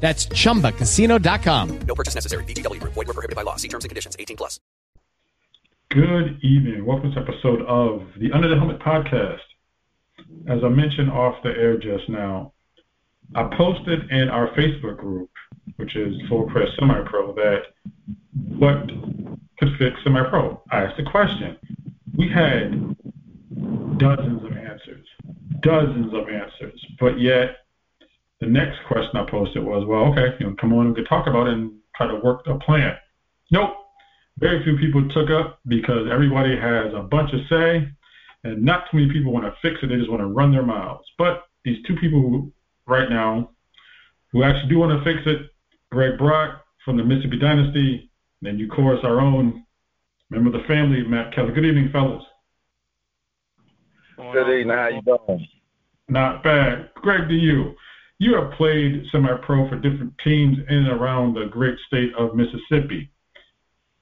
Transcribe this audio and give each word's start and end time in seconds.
That's 0.00 0.26
chumbacasino.com. 0.26 1.78
No 1.80 1.94
purchase 1.94 2.14
necessary. 2.14 2.44
VGW. 2.44 2.80
Void 2.80 2.96
were 2.96 3.04
prohibited 3.06 3.34
by 3.34 3.42
law. 3.42 3.56
See 3.56 3.68
terms 3.68 3.84
and 3.84 3.88
conditions. 3.88 4.16
18 4.18 4.36
plus. 4.36 4.60
Good 5.90 6.38
evening. 6.42 6.84
Welcome 6.84 7.12
to 7.12 7.20
episode 7.20 7.62
of 7.62 8.02
the 8.18 8.32
Under 8.32 8.48
the 8.48 8.56
Helmet 8.56 8.80
podcast. 8.80 9.38
As 10.48 10.58
I 10.64 10.68
mentioned 10.68 11.10
off 11.10 11.42
the 11.42 11.50
air 11.50 11.78
just 11.78 12.08
now, 12.08 12.52
I 13.34 13.44
posted 13.56 14.10
in 14.10 14.28
our 14.28 14.48
Facebook 14.54 14.98
group, 14.98 15.30
which 15.76 15.96
is 15.96 16.14
Full 16.28 16.46
Press 16.50 16.68
Semi 16.78 17.02
Pro, 17.08 17.34
that 17.34 17.62
what 18.58 18.88
could 19.58 19.68
fix 19.78 19.96
semi 20.04 20.22
pro. 20.28 20.62
I 20.70 20.82
asked 20.84 21.00
a 21.00 21.10
question. 21.10 21.56
We 22.16 22.28
had 22.28 22.96
dozens 23.98 24.44
of 24.44 24.52
answers, 24.56 25.06
dozens 25.60 26.12
of 26.14 26.28
answers, 26.28 26.84
but 27.00 27.20
yet 27.20 27.65
the 28.40 28.46
next 28.46 28.78
question 28.86 29.16
I 29.16 29.28
posted 29.30 29.64
was, 29.64 29.86
well, 29.86 30.12
okay, 30.12 30.36
you 30.38 30.46
know, 30.46 30.56
come 30.60 30.72
on, 30.72 30.88
we 30.88 30.94
could 30.94 31.08
talk 31.08 31.26
about 31.26 31.46
it 31.46 31.54
and 31.54 31.72
try 31.96 32.06
to 32.06 32.16
work 32.16 32.42
a 32.46 32.58
plan. 32.58 32.94
Nope. 33.50 33.70
Very 34.38 34.62
few 34.64 34.76
people 34.76 35.08
took 35.08 35.30
up 35.30 35.60
because 35.66 36.08
everybody 36.12 36.56
has 36.56 36.92
a 36.94 37.02
bunch 37.02 37.32
of 37.32 37.40
say, 37.48 37.88
and 38.44 38.62
not 38.62 38.84
too 38.90 38.98
many 38.98 39.10
people 39.10 39.32
want 39.32 39.46
to 39.46 39.54
fix 39.62 39.82
it. 39.82 39.86
They 39.86 39.96
just 39.96 40.10
want 40.10 40.20
to 40.20 40.26
run 40.26 40.52
their 40.52 40.64
mouths. 40.64 41.04
But 41.16 41.44
these 41.64 41.78
two 41.86 41.96
people 41.96 42.20
who, 42.20 42.52
right 42.86 43.08
now 43.08 43.50
who 44.32 44.42
actually 44.42 44.68
do 44.68 44.78
want 44.78 44.92
to 44.92 45.04
fix 45.04 45.26
it, 45.26 45.50
Greg 45.90 46.18
Brock 46.18 46.62
from 46.84 46.98
the 46.98 47.04
Mississippi 47.04 47.38
Dynasty, 47.38 48.10
and 48.40 48.48
then 48.48 48.58
you 48.58 48.68
chorus 48.68 49.00
our 49.02 49.20
own 49.20 49.64
member 50.30 50.54
of 50.54 50.60
the 50.60 50.68
family, 50.68 51.02
Matt 51.02 51.34
Kelly. 51.34 51.52
Good 51.54 51.64
evening, 51.64 51.88
fellas. 51.90 52.22
Good 54.18 54.60
evening. 54.60 54.76
How 54.76 54.88
you 54.88 55.00
doing? 55.02 55.46
Not 56.08 56.44
bad. 56.44 56.90
Greg, 56.96 57.28
to 57.28 57.34
you. 57.34 57.74
You 58.18 58.34
have 58.36 58.52
played 58.52 59.04
semi-pro 59.12 59.68
for 59.68 59.76
different 59.76 60.14
teams 60.24 60.58
in 60.68 60.76
and 60.76 60.88
around 60.88 61.34
the 61.34 61.46
great 61.46 61.76
state 61.86 62.14
of 62.18 62.34
Mississippi. 62.34 63.10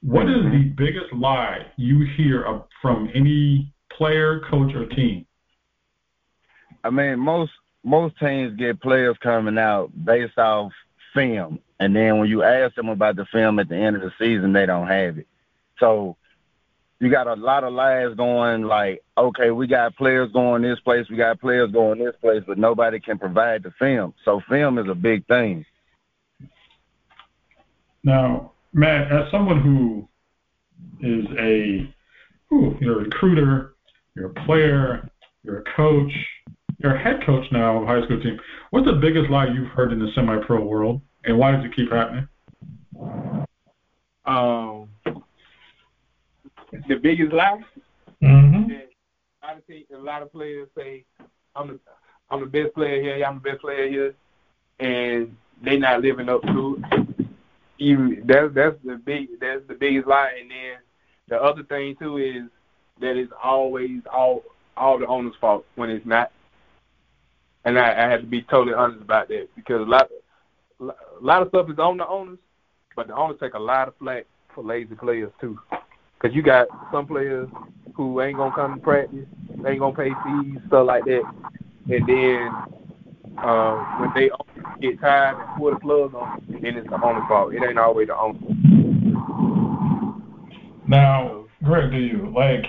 What 0.01 0.29
is 0.29 0.43
the 0.51 0.73
biggest 0.77 1.11
lie 1.13 1.65
you 1.77 2.05
hear 2.15 2.45
from 2.81 3.09
any 3.13 3.73
player, 3.91 4.41
coach, 4.49 4.73
or 4.75 4.85
team? 4.85 5.25
I 6.83 6.91
mean, 6.91 7.19
most 7.19 7.51
most 7.83 8.17
teams 8.19 8.57
get 8.57 8.81
players 8.81 9.17
coming 9.21 9.57
out 9.57 9.91
based 10.05 10.37
off 10.37 10.71
film, 11.13 11.59
and 11.79 11.95
then 11.95 12.19
when 12.19 12.29
you 12.29 12.43
ask 12.43 12.75
them 12.75 12.89
about 12.89 13.15
the 13.15 13.25
film 13.31 13.59
at 13.59 13.69
the 13.69 13.75
end 13.75 13.95
of 13.95 14.01
the 14.01 14.11
season, 14.19 14.53
they 14.53 14.65
don't 14.65 14.87
have 14.87 15.17
it. 15.17 15.27
So 15.79 16.15
you 16.99 17.11
got 17.11 17.27
a 17.27 17.33
lot 17.33 17.63
of 17.63 17.73
lies 17.73 18.15
going 18.15 18.63
like, 18.63 19.03
okay, 19.17 19.51
we 19.51 19.67
got 19.67 19.95
players 19.95 20.31
going 20.31 20.61
this 20.61 20.79
place, 20.79 21.09
we 21.09 21.17
got 21.17 21.41
players 21.41 21.71
going 21.71 21.99
this 21.99 22.15
place, 22.21 22.43
but 22.47 22.57
nobody 22.57 22.99
can 22.99 23.19
provide 23.19 23.63
the 23.63 23.71
film. 23.77 24.13
So 24.23 24.41
film 24.49 24.77
is 24.77 24.87
a 24.89 24.95
big 24.95 25.25
thing. 25.27 25.65
Now, 28.03 28.53
Matt, 28.71 29.11
as 29.11 29.29
someone 29.31 29.61
who 29.61 30.07
is 31.01 31.25
a 31.39 31.93
ooh, 32.53 32.77
you're 32.79 33.01
a 33.01 33.03
recruiter, 33.03 33.73
you're 34.15 34.27
a 34.27 34.45
player, 34.45 35.09
you're 35.43 35.59
a 35.59 35.75
coach, 35.75 36.11
you're 36.77 36.95
a 36.95 37.01
head 37.01 37.25
coach 37.25 37.45
now 37.51 37.77
of 37.77 37.83
a 37.83 37.85
high 37.85 38.03
school 38.05 38.21
team. 38.21 38.39
What's 38.69 38.85
the 38.85 38.93
biggest 38.93 39.29
lie 39.29 39.47
you've 39.47 39.69
heard 39.69 39.91
in 39.91 39.99
the 39.99 40.11
semi-pro 40.15 40.63
world, 40.63 41.01
and 41.23 41.37
why 41.37 41.51
does 41.51 41.65
it 41.65 41.75
keep 41.75 41.91
happening? 41.91 42.27
Um, 44.25 44.89
the 46.87 46.95
biggest 46.95 47.33
lie. 47.33 47.61
Mm-hmm. 48.21 48.71
A 48.71 49.47
lot 49.47 49.57
of 49.57 49.63
a 49.69 50.03
lot 50.03 50.21
of 50.21 50.31
players 50.31 50.67
say, 50.77 51.05
"I'm 51.55 51.67
the 51.67 51.79
I'm 52.29 52.41
the 52.41 52.45
best 52.45 52.73
player 52.73 53.01
here. 53.01 53.25
I'm 53.25 53.35
the 53.35 53.49
best 53.51 53.61
player 53.61 53.87
here," 53.87 54.15
and 54.79 55.35
they 55.61 55.77
not 55.77 56.01
living 56.01 56.29
up 56.29 56.41
to 56.43 56.81
it. 56.91 57.27
Even 57.77 58.23
that's 58.25 58.53
that's 58.53 58.77
the 58.83 58.95
big 58.95 59.39
that's 59.39 59.67
the 59.67 59.75
biggest 59.75 60.07
lie. 60.07 60.37
And 60.39 60.49
then 60.49 60.77
the 61.27 61.41
other 61.41 61.63
thing 61.63 61.95
too 61.97 62.17
is 62.17 62.43
that 63.01 63.17
it's 63.17 63.33
always 63.43 64.01
all 64.11 64.43
all 64.77 64.97
the 64.97 65.07
owner's 65.07 65.35
fault 65.39 65.65
when 65.75 65.89
it's 65.89 66.05
not. 66.05 66.31
And 67.65 67.79
I, 67.79 68.05
I 68.05 68.09
have 68.09 68.21
to 68.21 68.27
be 68.27 68.43
totally 68.43 68.75
honest 68.75 69.01
about 69.01 69.27
that 69.29 69.47
because 69.55 69.81
a 69.81 69.89
lot 69.89 70.09
a 70.79 70.93
lot 71.21 71.41
of 71.41 71.49
stuff 71.49 71.69
is 71.69 71.79
on 71.79 71.97
the 71.97 72.07
owners, 72.07 72.39
but 72.95 73.07
the 73.07 73.15
owners 73.15 73.37
take 73.39 73.53
a 73.53 73.59
lot 73.59 73.87
of 73.87 73.95
flack 73.97 74.25
for 74.53 74.63
lazy 74.63 74.95
players 74.95 75.31
too. 75.39 75.59
Cause 76.19 76.31
you 76.33 76.41
got 76.41 76.67
some 76.91 77.05
players 77.05 77.49
who 77.95 78.21
ain't 78.21 78.37
gonna 78.37 78.55
come 78.55 78.75
to 78.75 78.81
practice, 78.81 79.25
they 79.61 79.71
ain't 79.71 79.79
gonna 79.79 79.95
pay 79.95 80.09
fees, 80.09 80.59
stuff 80.67 80.87
like 80.87 81.03
that, 81.05 81.21
and 81.89 82.07
then 82.07 83.37
uh, 83.37 83.75
when 83.99 84.11
they 84.15 84.29
get 84.81 84.99
tired 84.99 85.37
and 85.37 85.57
pull 85.57 85.71
the 85.71 85.79
plug 85.79 86.15
on, 86.15 86.43
then 86.47 86.77
it's 86.77 86.89
the 86.89 86.95
owner's 86.95 87.23
fault. 87.27 87.53
It 87.53 87.61
ain't 87.63 87.77
always 87.77 88.07
the 88.07 88.17
owner. 88.17 88.39
Now, 90.87 91.45
Greg, 91.63 91.91
do 91.91 91.97
you 91.97 92.31
like 92.35 92.65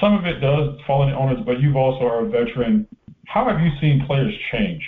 some 0.00 0.14
of 0.14 0.24
it 0.24 0.40
does 0.40 0.78
fall 0.86 1.02
on 1.02 1.10
the 1.10 1.16
owners, 1.16 1.38
but 1.44 1.60
you've 1.60 1.76
also 1.76 2.04
are 2.04 2.24
a 2.24 2.28
veteran. 2.28 2.86
How 3.26 3.48
have 3.48 3.60
you 3.60 3.70
seen 3.80 4.04
players 4.06 4.34
change? 4.52 4.82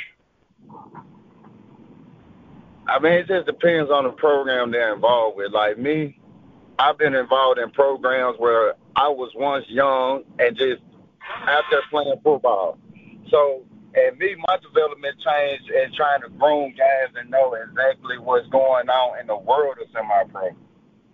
I 2.88 2.98
mean, 3.00 3.12
it 3.12 3.26
just 3.26 3.46
depends 3.46 3.90
on 3.90 4.04
the 4.04 4.10
program 4.10 4.70
they're 4.70 4.94
involved 4.94 5.36
with. 5.36 5.52
Like 5.52 5.78
me, 5.78 6.18
I've 6.82 6.98
been 6.98 7.14
involved 7.14 7.60
in 7.60 7.70
programs 7.70 8.36
where 8.40 8.74
I 8.96 9.08
was 9.08 9.30
once 9.36 9.64
young 9.68 10.24
and 10.40 10.56
just 10.56 10.82
out 11.46 11.62
there 11.70 11.82
playing 11.90 12.20
football. 12.24 12.76
So 13.30 13.62
And 13.94 14.18
me, 14.18 14.34
my 14.48 14.56
development 14.56 15.16
changed 15.20 15.70
in 15.70 15.94
trying 15.94 16.22
to 16.22 16.28
groom 16.30 16.74
guys 16.76 17.14
and 17.14 17.30
know 17.30 17.54
exactly 17.54 18.18
what's 18.18 18.48
going 18.48 18.88
on 18.88 19.20
in 19.20 19.28
the 19.28 19.36
world 19.36 19.76
of 19.80 19.86
semi-pro. 19.92 20.50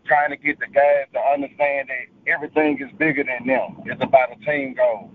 Trying 0.06 0.30
to 0.30 0.36
get 0.38 0.58
the 0.58 0.68
guys 0.68 1.04
to 1.12 1.20
understand 1.20 1.90
that 1.90 2.32
everything 2.32 2.78
is 2.80 2.90
bigger 2.96 3.24
than 3.24 3.46
them. 3.46 3.82
It's 3.84 4.02
about 4.02 4.32
a 4.32 4.44
team 4.46 4.74
goal. 4.74 5.10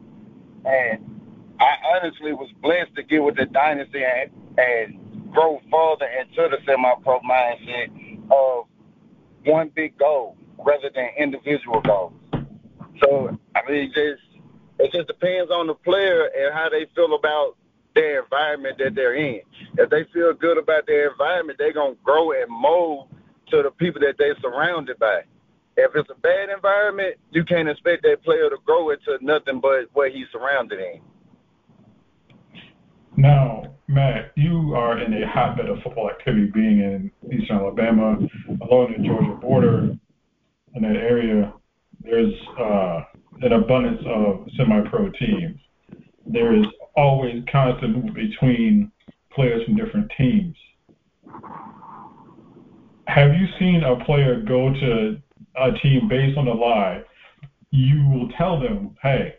And 0.65 1.19
I 1.59 1.77
honestly 1.95 2.33
was 2.33 2.51
blessed 2.61 2.95
to 2.95 3.03
get 3.03 3.23
with 3.23 3.37
the 3.37 3.45
dynasty 3.45 4.03
and, 4.03 4.29
and 4.59 5.31
grow 5.31 5.59
further 5.71 6.05
into 6.19 6.47
the 6.47 6.57
semi-pro 6.63 7.21
mindset 7.21 7.89
of 8.29 8.67
one 9.45 9.71
big 9.73 9.97
goal 9.97 10.37
rather 10.57 10.89
than 10.93 11.09
individual 11.17 11.81
goals. 11.81 12.13
So 13.01 13.37
I 13.55 13.69
mean, 13.69 13.91
just 13.93 14.21
it 14.79 14.91
just 14.91 15.07
depends 15.07 15.51
on 15.51 15.67
the 15.67 15.75
player 15.75 16.29
and 16.35 16.53
how 16.53 16.69
they 16.69 16.85
feel 16.95 17.15
about 17.15 17.55
their 17.95 18.23
environment 18.23 18.77
that 18.79 18.95
they're 18.95 19.15
in. 19.15 19.41
If 19.77 19.89
they 19.89 20.05
feel 20.13 20.33
good 20.33 20.57
about 20.57 20.87
their 20.87 21.11
environment, 21.11 21.59
they're 21.59 21.73
gonna 21.73 21.95
grow 22.03 22.31
and 22.31 22.49
mold 22.49 23.09
to 23.51 23.61
the 23.61 23.71
people 23.71 24.01
that 24.01 24.15
they're 24.17 24.35
surrounded 24.41 24.97
by. 24.99 25.21
If 25.75 25.95
it's 25.95 26.09
a 26.09 26.15
bad 26.15 26.49
environment, 26.49 27.17
you 27.31 27.43
can't 27.43 27.67
expect 27.67 28.03
that 28.03 28.23
player 28.23 28.49
to 28.49 28.57
grow 28.65 28.91
into 28.91 29.17
nothing 29.21 29.59
but 29.59 29.85
what 29.93 30.11
he's 30.11 30.27
surrounded 30.31 30.79
in. 30.79 31.01
Now, 33.15 33.75
Matt, 33.87 34.31
you 34.35 34.73
are 34.75 34.99
in 34.99 35.13
a 35.13 35.27
hotbed 35.27 35.67
of 35.67 35.81
football 35.83 36.09
activity 36.09 36.47
being 36.47 36.79
in 36.79 37.11
Eastern 37.31 37.57
Alabama, 37.57 38.17
along 38.61 38.95
the 38.97 39.03
Georgia 39.03 39.35
border. 39.35 39.97
In 40.75 40.81
that 40.83 40.95
area, 40.95 41.53
there's 42.01 42.33
uh, 42.59 43.01
an 43.41 43.53
abundance 43.53 44.01
of 44.07 44.47
semi-pro 44.57 45.11
teams. 45.11 45.59
There 46.25 46.55
is 46.55 46.65
always 46.95 47.43
constant 47.51 47.95
movement 47.95 48.15
between 48.15 48.91
players 49.31 49.63
from 49.65 49.75
different 49.75 50.11
teams. 50.17 50.55
Have 53.07 53.33
you 53.35 53.47
seen 53.59 53.83
a 53.83 54.03
player 54.05 54.41
go 54.41 54.73
to 54.73 55.21
a 55.55 55.71
team 55.79 56.07
based 56.07 56.37
on 56.37 56.47
a 56.47 56.53
lie? 56.53 57.03
You 57.71 58.07
will 58.07 58.29
tell 58.37 58.59
them, 58.59 58.95
hey, 59.01 59.35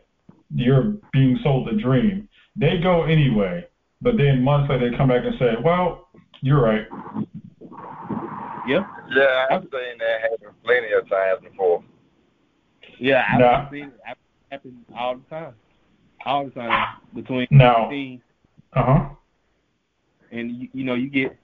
you're 0.55 0.95
being 1.13 1.39
sold 1.43 1.69
a 1.69 1.77
dream. 1.77 2.29
They 2.57 2.79
go 2.83 3.05
anyway, 3.05 3.67
but 4.01 4.17
then 4.17 4.43
months 4.43 4.71
later 4.71 4.91
they 4.91 4.97
come 4.97 5.09
back 5.09 5.25
and 5.25 5.35
say, 5.39 5.55
well, 5.65 6.09
you're 6.41 6.63
right. 6.63 6.87
Yep. 8.67 8.87
Yeah, 9.11 9.47
I've 9.51 9.63
seen 9.63 9.99
that 9.99 10.21
happen 10.23 10.49
plenty 10.65 10.93
of 10.93 11.09
times 11.09 11.41
before. 11.43 11.83
Yeah, 12.99 13.25
I've 13.33 13.39
Now- 13.41 13.69
seen 13.71 13.85
it 13.87 14.17
happen 14.51 14.85
all 14.97 15.17
the 15.17 15.23
time. 15.35 15.55
All 16.25 16.45
the 16.47 16.51
time 16.53 16.97
between 17.15 17.47
Now- 17.51 17.89
teams. 17.91 18.23
Uh 18.73 18.83
huh. 18.83 19.09
and 20.33 20.51
you, 20.51 20.69
you 20.73 20.85
know 20.85 20.95
you 20.95 21.09
get. 21.09 21.37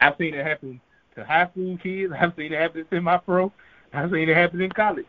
I've 0.00 0.14
seen 0.18 0.34
it 0.34 0.44
happen 0.44 0.80
to 1.14 1.24
high 1.24 1.48
school 1.50 1.76
kids. 1.78 2.12
I've 2.18 2.32
seen 2.36 2.52
it 2.52 2.60
happen 2.60 2.84
to 2.90 3.00
my 3.00 3.16
pro. 3.18 3.52
I've 3.92 4.10
seen 4.10 4.28
it 4.28 4.36
happen 4.36 4.60
in 4.60 4.70
college. 4.70 5.06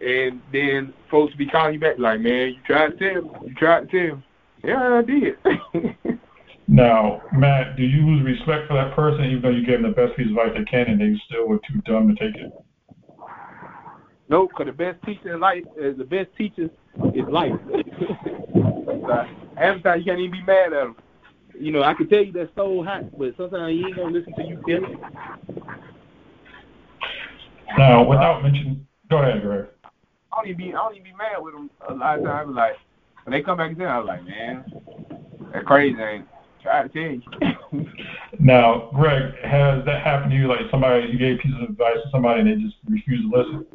And 0.00 0.42
then 0.52 0.92
folks 1.10 1.34
be 1.36 1.46
calling 1.46 1.74
you 1.74 1.80
back 1.80 1.98
like, 1.98 2.20
man, 2.20 2.48
you 2.48 2.56
tried 2.66 2.98
to 2.98 3.12
tell 3.14 3.22
me. 3.22 3.30
You 3.48 3.54
tried 3.54 3.88
to 3.90 4.08
tell 4.08 4.16
me. 4.16 4.22
Yeah, 4.64 4.98
I 4.98 5.02
did. 5.02 6.18
Now, 6.72 7.20
Matt, 7.34 7.76
do 7.76 7.82
you 7.82 8.00
lose 8.06 8.24
respect 8.24 8.66
for 8.66 8.72
that 8.74 8.96
person 8.96 9.26
even 9.26 9.42
though 9.42 9.50
you 9.50 9.66
gave 9.66 9.82
them 9.82 9.90
the 9.90 9.94
best 9.94 10.16
piece 10.16 10.24
of 10.24 10.38
advice 10.38 10.56
they 10.56 10.64
can 10.64 10.88
and 10.88 10.98
they 10.98 11.20
still 11.26 11.46
were 11.46 11.58
too 11.58 11.82
dumb 11.84 12.08
to 12.08 12.14
take 12.14 12.34
it? 12.34 12.50
no, 14.30 14.48
because 14.48 14.64
the 14.64 14.72
best 14.72 15.04
teacher 15.04 15.34
in 15.34 15.40
life, 15.40 15.64
is 15.76 15.98
the 15.98 16.04
best 16.04 16.30
teacher 16.38 16.70
is 17.14 17.28
life. 17.28 17.52
Half 19.58 19.82
time 19.82 19.98
you 19.98 20.04
can't 20.06 20.18
even 20.18 20.30
be 20.30 20.42
mad 20.46 20.72
at 20.72 20.84
them. 20.84 20.96
You 21.60 21.72
know, 21.72 21.82
I 21.82 21.92
can 21.92 22.08
tell 22.08 22.24
you 22.24 22.32
that 22.32 22.48
so 22.56 22.82
hot, 22.82 23.18
but 23.18 23.36
sometimes 23.36 23.76
you 23.76 23.88
ain't 23.88 23.96
gonna 23.96 24.10
listen 24.10 24.32
to 24.32 24.42
you 24.42 24.58
tell. 24.66 24.80
Now, 27.76 28.08
without 28.08 28.42
mentioning, 28.42 28.86
go 29.10 29.18
ahead, 29.18 29.42
Greg. 29.42 29.66
I 30.32 30.36
don't 30.36 30.46
even 30.46 30.56
be 30.56 30.68
I 30.68 30.76
don't 30.76 30.94
even 30.94 31.04
be 31.04 31.12
mad 31.12 31.36
with 31.42 31.52
them 31.52 31.68
a 31.86 31.92
lot 31.92 32.18
of 32.18 32.24
times. 32.24 32.56
Like 32.56 32.76
when 33.24 33.32
they 33.32 33.42
come 33.42 33.58
back 33.58 33.68
and 33.68 33.76
say, 33.76 33.84
I'm 33.84 34.06
like, 34.06 34.24
man, 34.24 34.64
that 35.52 35.66
crazy. 35.66 36.00
Ain't 36.00 36.26
try 36.62 36.86
to 36.86 36.88
tell 36.88 37.02
you. 37.72 37.86
Now, 38.38 38.90
Greg, 38.94 39.34
has 39.44 39.84
that 39.84 40.02
happened 40.02 40.30
to 40.32 40.36
you? 40.36 40.48
Like 40.48 40.70
somebody, 40.70 41.08
you 41.10 41.18
gave 41.18 41.36
a 41.36 41.42
piece 41.42 41.54
of 41.60 41.70
advice 41.70 41.98
to 42.04 42.10
somebody 42.10 42.40
and 42.40 42.48
they 42.48 42.56
just 42.62 42.76
refused 42.88 43.30
to 43.30 43.36
listen? 43.36 43.66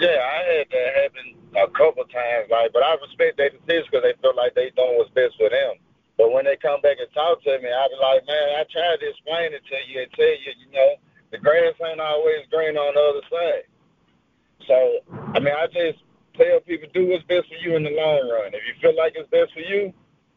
Yeah, 0.00 0.18
I 0.18 0.38
had 0.58 0.66
that 0.70 0.90
happen 0.98 1.26
a 1.54 1.70
couple 1.70 2.02
times, 2.10 2.50
like, 2.50 2.72
but 2.72 2.82
I 2.82 2.98
respect 2.98 3.38
their 3.38 3.50
decision 3.50 3.86
because 3.90 4.02
they 4.02 4.14
feel 4.20 4.34
like 4.34 4.54
they 4.54 4.70
doing 4.74 4.98
what's 4.98 5.10
best 5.14 5.38
for 5.38 5.48
them. 5.50 5.78
But 6.18 6.32
when 6.32 6.44
they 6.44 6.56
come 6.56 6.80
back 6.80 6.98
and 6.98 7.10
talk 7.14 7.42
to 7.42 7.58
me, 7.58 7.70
I 7.70 7.84
be 7.90 7.98
like, 7.98 8.22
man, 8.26 8.58
I 8.58 8.62
tried 8.70 8.98
to 9.02 9.06
explain 9.10 9.54
it 9.54 9.62
to 9.66 9.78
you 9.90 10.02
and 10.02 10.10
tell 10.14 10.34
you, 10.34 10.50
you 10.62 10.70
know, 10.70 10.90
the 11.30 11.38
grass 11.38 11.74
ain't 11.82 12.00
always 12.00 12.46
green 12.50 12.76
on 12.78 12.94
the 12.94 13.02
other 13.02 13.26
side. 13.30 13.66
So, 14.66 14.76
I 15.34 15.38
mean, 15.40 15.54
I 15.54 15.66
just 15.66 16.02
tell 16.38 16.60
people 16.60 16.88
do 16.94 17.06
what's 17.10 17.26
best 17.26 17.48
for 17.48 17.58
you 17.58 17.76
in 17.76 17.82
the 17.82 17.90
long 17.90 18.30
run. 18.30 18.54
If 18.54 18.62
you 18.66 18.74
feel 18.80 18.96
like 18.96 19.14
it's 19.16 19.30
best 19.30 19.52
for 19.52 19.60
you, 19.60 19.92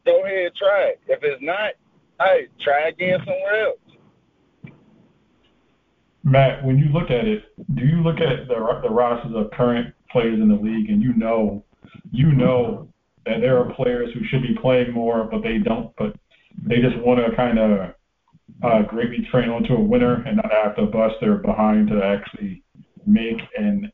go 0.08 0.24
ahead 0.24 0.46
and 0.46 0.56
try 0.56 0.82
it. 0.96 1.00
If 1.08 1.20
it's 1.22 1.42
not, 1.44 1.72
hey, 2.20 2.48
try 2.64 2.90
again 2.90 3.20
somewhere 3.20 3.68
else. 3.68 3.80
Matt, 6.24 6.64
when 6.66 6.78
you 6.78 6.86
look 6.86 7.12
at 7.12 7.28
it, 7.28 7.44
do 7.76 7.86
you 7.86 8.02
look 8.02 8.18
at 8.18 8.48
the 8.48 8.80
the 8.82 8.90
rosters 8.90 9.34
of 9.36 9.52
current 9.52 9.94
players 10.12 10.40
in 10.40 10.50
the 10.50 10.56
league 10.56 10.90
and 10.90 11.02
you 11.02 11.14
know, 11.16 11.64
you 12.12 12.32
know 12.32 12.88
that 13.26 13.40
there 13.42 13.58
are 13.60 13.74
players 13.74 14.10
who 14.14 14.22
should 14.28 14.42
be 14.42 14.58
playing 14.62 14.92
more, 14.94 15.26
but 15.26 15.42
they 15.44 15.58
don't, 15.58 15.94
but 15.98 16.16
they 16.64 16.78
just 16.78 16.98
want 17.00 17.20
to 17.20 17.36
kind 17.36 17.60
of 17.60 17.94
uh, 18.64 18.82
greatly 18.84 19.28
train 19.32 19.50
onto 19.50 19.74
a 19.74 19.80
winner 19.80 20.24
and 20.26 20.38
not 20.38 20.52
have 20.52 20.76
to 20.76 20.86
bust 20.86 21.16
their 21.22 21.36
behind 21.36 21.90
to 21.90 22.02
actually 22.04 22.64
make 23.06 23.38
an 23.58 23.92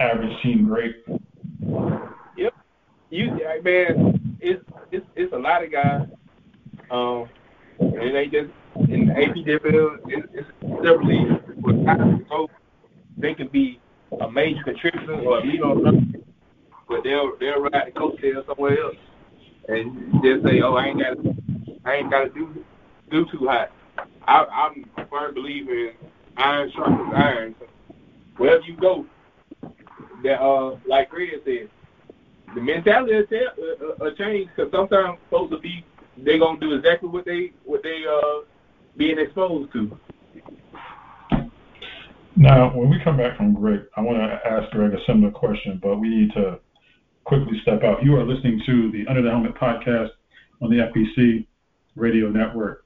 average 0.00 0.32
team 0.42 0.66
great. 0.66 0.96
Yep. 2.36 2.54
You 3.10 3.30
man, 3.62 4.36
it's 4.40 4.64
it's 4.96 5.06
it's 5.14 5.32
a 5.32 5.38
lot 5.38 5.64
of 5.64 5.70
guys. 5.72 6.06
Um 6.90 7.28
and 7.78 8.14
they 8.14 8.26
just 8.26 8.50
in 8.88 9.06
the 9.06 9.12
APFL 9.12 9.98
it's, 10.06 10.28
it's 10.32 10.48
several 10.82 11.06
leagues 11.06 11.42
with 11.58 11.84
guys 11.84 11.98
go 12.28 12.48
they 13.18 13.34
can 13.34 13.48
be 13.48 13.80
a 14.20 14.30
major 14.30 14.62
contributor 14.62 15.14
or 15.14 15.38
a 15.38 15.44
leader 15.44 15.64
or 15.64 15.82
something, 15.84 16.22
but 16.88 17.02
they'll 17.04 17.32
they'll 17.40 17.60
ride 17.62 17.92
the 17.92 17.98
coattail 17.98 18.46
somewhere 18.46 18.78
else 18.80 18.96
and 19.68 20.22
just 20.22 20.44
say, 20.44 20.60
Oh, 20.62 20.74
I 20.74 20.86
ain't 20.86 20.98
gotta 20.98 21.34
I 21.84 21.94
ain't 21.94 22.10
gotta 22.10 22.30
do 22.30 22.64
do 23.10 23.26
too 23.30 23.46
hot. 23.46 23.70
I 24.26 24.44
I'm 24.44 24.84
a 24.96 25.06
firm 25.08 25.34
believer 25.34 25.88
in 25.88 25.92
iron 26.36 26.70
sharpens 26.74 27.12
iron. 27.14 27.54
So 27.58 27.66
wherever 28.36 28.62
you 28.62 28.76
go, 28.76 29.06
that 30.22 30.40
uh 30.40 30.76
like 30.86 31.10
Greg 31.10 31.30
said, 31.44 31.70
the 32.54 32.60
mentality 32.60 33.14
will 33.14 33.26
tell, 33.26 34.00
uh, 34.02 34.04
uh, 34.04 34.14
change 34.16 34.48
because 34.54 34.70
sometimes 34.72 35.18
folks 35.30 35.50
will 35.50 35.60
be 35.60 35.84
they 36.18 36.38
gonna 36.38 36.58
do 36.58 36.74
exactly 36.74 37.08
what 37.08 37.24
they 37.24 37.52
what 37.64 37.82
they 37.82 38.04
uh 38.08 38.44
being 38.96 39.18
exposed 39.18 39.72
to. 39.72 39.98
Now, 42.36 42.70
when 42.74 42.90
we 42.90 43.00
come 43.02 43.16
back 43.16 43.36
from 43.36 43.54
Greg, 43.54 43.80
I 43.96 44.02
want 44.02 44.18
to 44.18 44.50
ask 44.50 44.70
Greg 44.70 44.92
a 44.92 45.04
similar 45.06 45.30
question, 45.30 45.80
but 45.82 45.96
we 45.96 46.08
need 46.08 46.32
to 46.32 46.60
quickly 47.24 47.58
step 47.62 47.82
out. 47.82 48.02
You 48.02 48.16
are 48.16 48.24
listening 48.24 48.62
to 48.66 48.92
the 48.92 49.06
Under 49.08 49.22
the 49.22 49.30
Helmet 49.30 49.54
podcast 49.54 50.10
on 50.60 50.70
the 50.70 50.76
FPC 50.76 51.46
Radio 51.94 52.28
Network. 52.28 52.85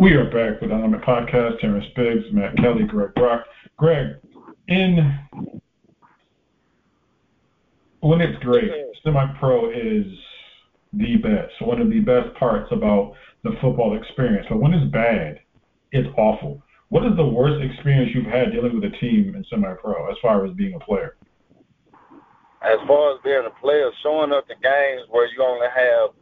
We 0.00 0.12
are 0.14 0.24
back 0.24 0.62
with 0.62 0.70
Anonymous 0.70 1.02
Podcast. 1.06 1.60
Terrence 1.60 1.84
Biggs, 1.94 2.24
Matt 2.32 2.56
Kelly, 2.56 2.84
Greg 2.84 3.14
Brock. 3.14 3.44
Greg, 3.76 4.16
in 4.68 5.18
when 8.00 8.22
it's 8.22 8.42
great, 8.42 8.72
semi-pro 9.04 9.68
is 9.68 10.06
the 10.94 11.16
best. 11.16 11.52
One 11.60 11.82
of 11.82 11.90
the 11.90 12.00
best 12.00 12.34
parts 12.38 12.72
about 12.72 13.12
the 13.44 13.50
football 13.60 13.94
experience. 13.94 14.46
But 14.48 14.62
when 14.62 14.72
it's 14.72 14.90
bad, 14.90 15.38
it's 15.92 16.08
awful. 16.16 16.62
What 16.88 17.04
is 17.04 17.14
the 17.18 17.26
worst 17.26 17.62
experience 17.62 18.12
you've 18.14 18.24
had 18.24 18.52
dealing 18.52 18.80
with 18.80 18.84
a 18.84 18.96
team 18.96 19.34
in 19.36 19.44
semi-pro 19.50 20.10
as 20.10 20.16
far 20.22 20.46
as 20.46 20.54
being 20.54 20.72
a 20.72 20.80
player? 20.80 21.18
As 22.62 22.78
far 22.88 23.12
as 23.12 23.20
being 23.22 23.44
a 23.46 23.60
player, 23.60 23.90
showing 24.02 24.32
up 24.32 24.48
to 24.48 24.54
games 24.62 25.02
where 25.10 25.28
you 25.28 25.42
only 25.42 25.68
have 25.76 26.14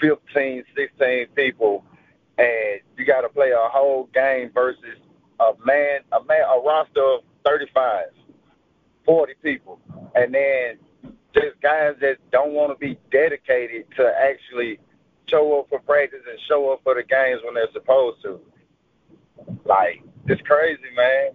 15, 0.00 0.62
16 0.76 1.26
people, 1.34 1.84
and 2.38 2.80
you 2.96 3.04
got 3.04 3.22
to 3.22 3.28
play 3.28 3.50
a 3.50 3.68
whole 3.68 4.08
game 4.14 4.50
versus 4.52 4.98
a 5.40 5.52
man, 5.64 6.00
a 6.12 6.24
man, 6.24 6.42
a 6.42 6.60
roster 6.60 7.02
of 7.02 7.20
35, 7.44 8.06
40 9.04 9.34
people, 9.42 9.80
and 10.14 10.34
then 10.34 10.78
just 11.34 11.60
guys 11.62 11.94
that 12.00 12.16
don't 12.30 12.52
want 12.52 12.72
to 12.72 12.78
be 12.78 12.98
dedicated 13.10 13.84
to 13.96 14.12
actually 14.22 14.78
show 15.28 15.58
up 15.58 15.68
for 15.68 15.80
practice 15.80 16.20
and 16.28 16.38
show 16.48 16.72
up 16.72 16.80
for 16.84 16.94
the 16.94 17.02
games 17.02 17.40
when 17.44 17.54
they're 17.54 17.72
supposed 17.72 18.22
to. 18.22 18.40
Like, 19.64 20.02
it's 20.26 20.40
crazy, 20.42 20.80
man. 20.96 21.30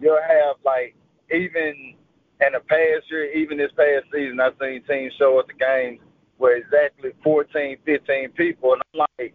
You'll 0.00 0.20
have, 0.20 0.56
like, 0.64 0.94
even 1.30 1.94
in 2.40 2.52
the 2.52 2.60
past 2.60 3.10
year, 3.10 3.32
even 3.32 3.58
this 3.58 3.72
past 3.76 4.06
season, 4.12 4.40
I've 4.40 4.54
seen 4.60 4.82
teams 4.88 5.12
show 5.18 5.38
up 5.38 5.48
to 5.48 5.54
games 5.54 6.00
where 6.38 6.56
exactly 6.56 7.10
14, 7.22 7.76
15 7.84 8.30
people, 8.30 8.72
and 8.72 8.82
I'm 8.94 9.06
like, 9.18 9.34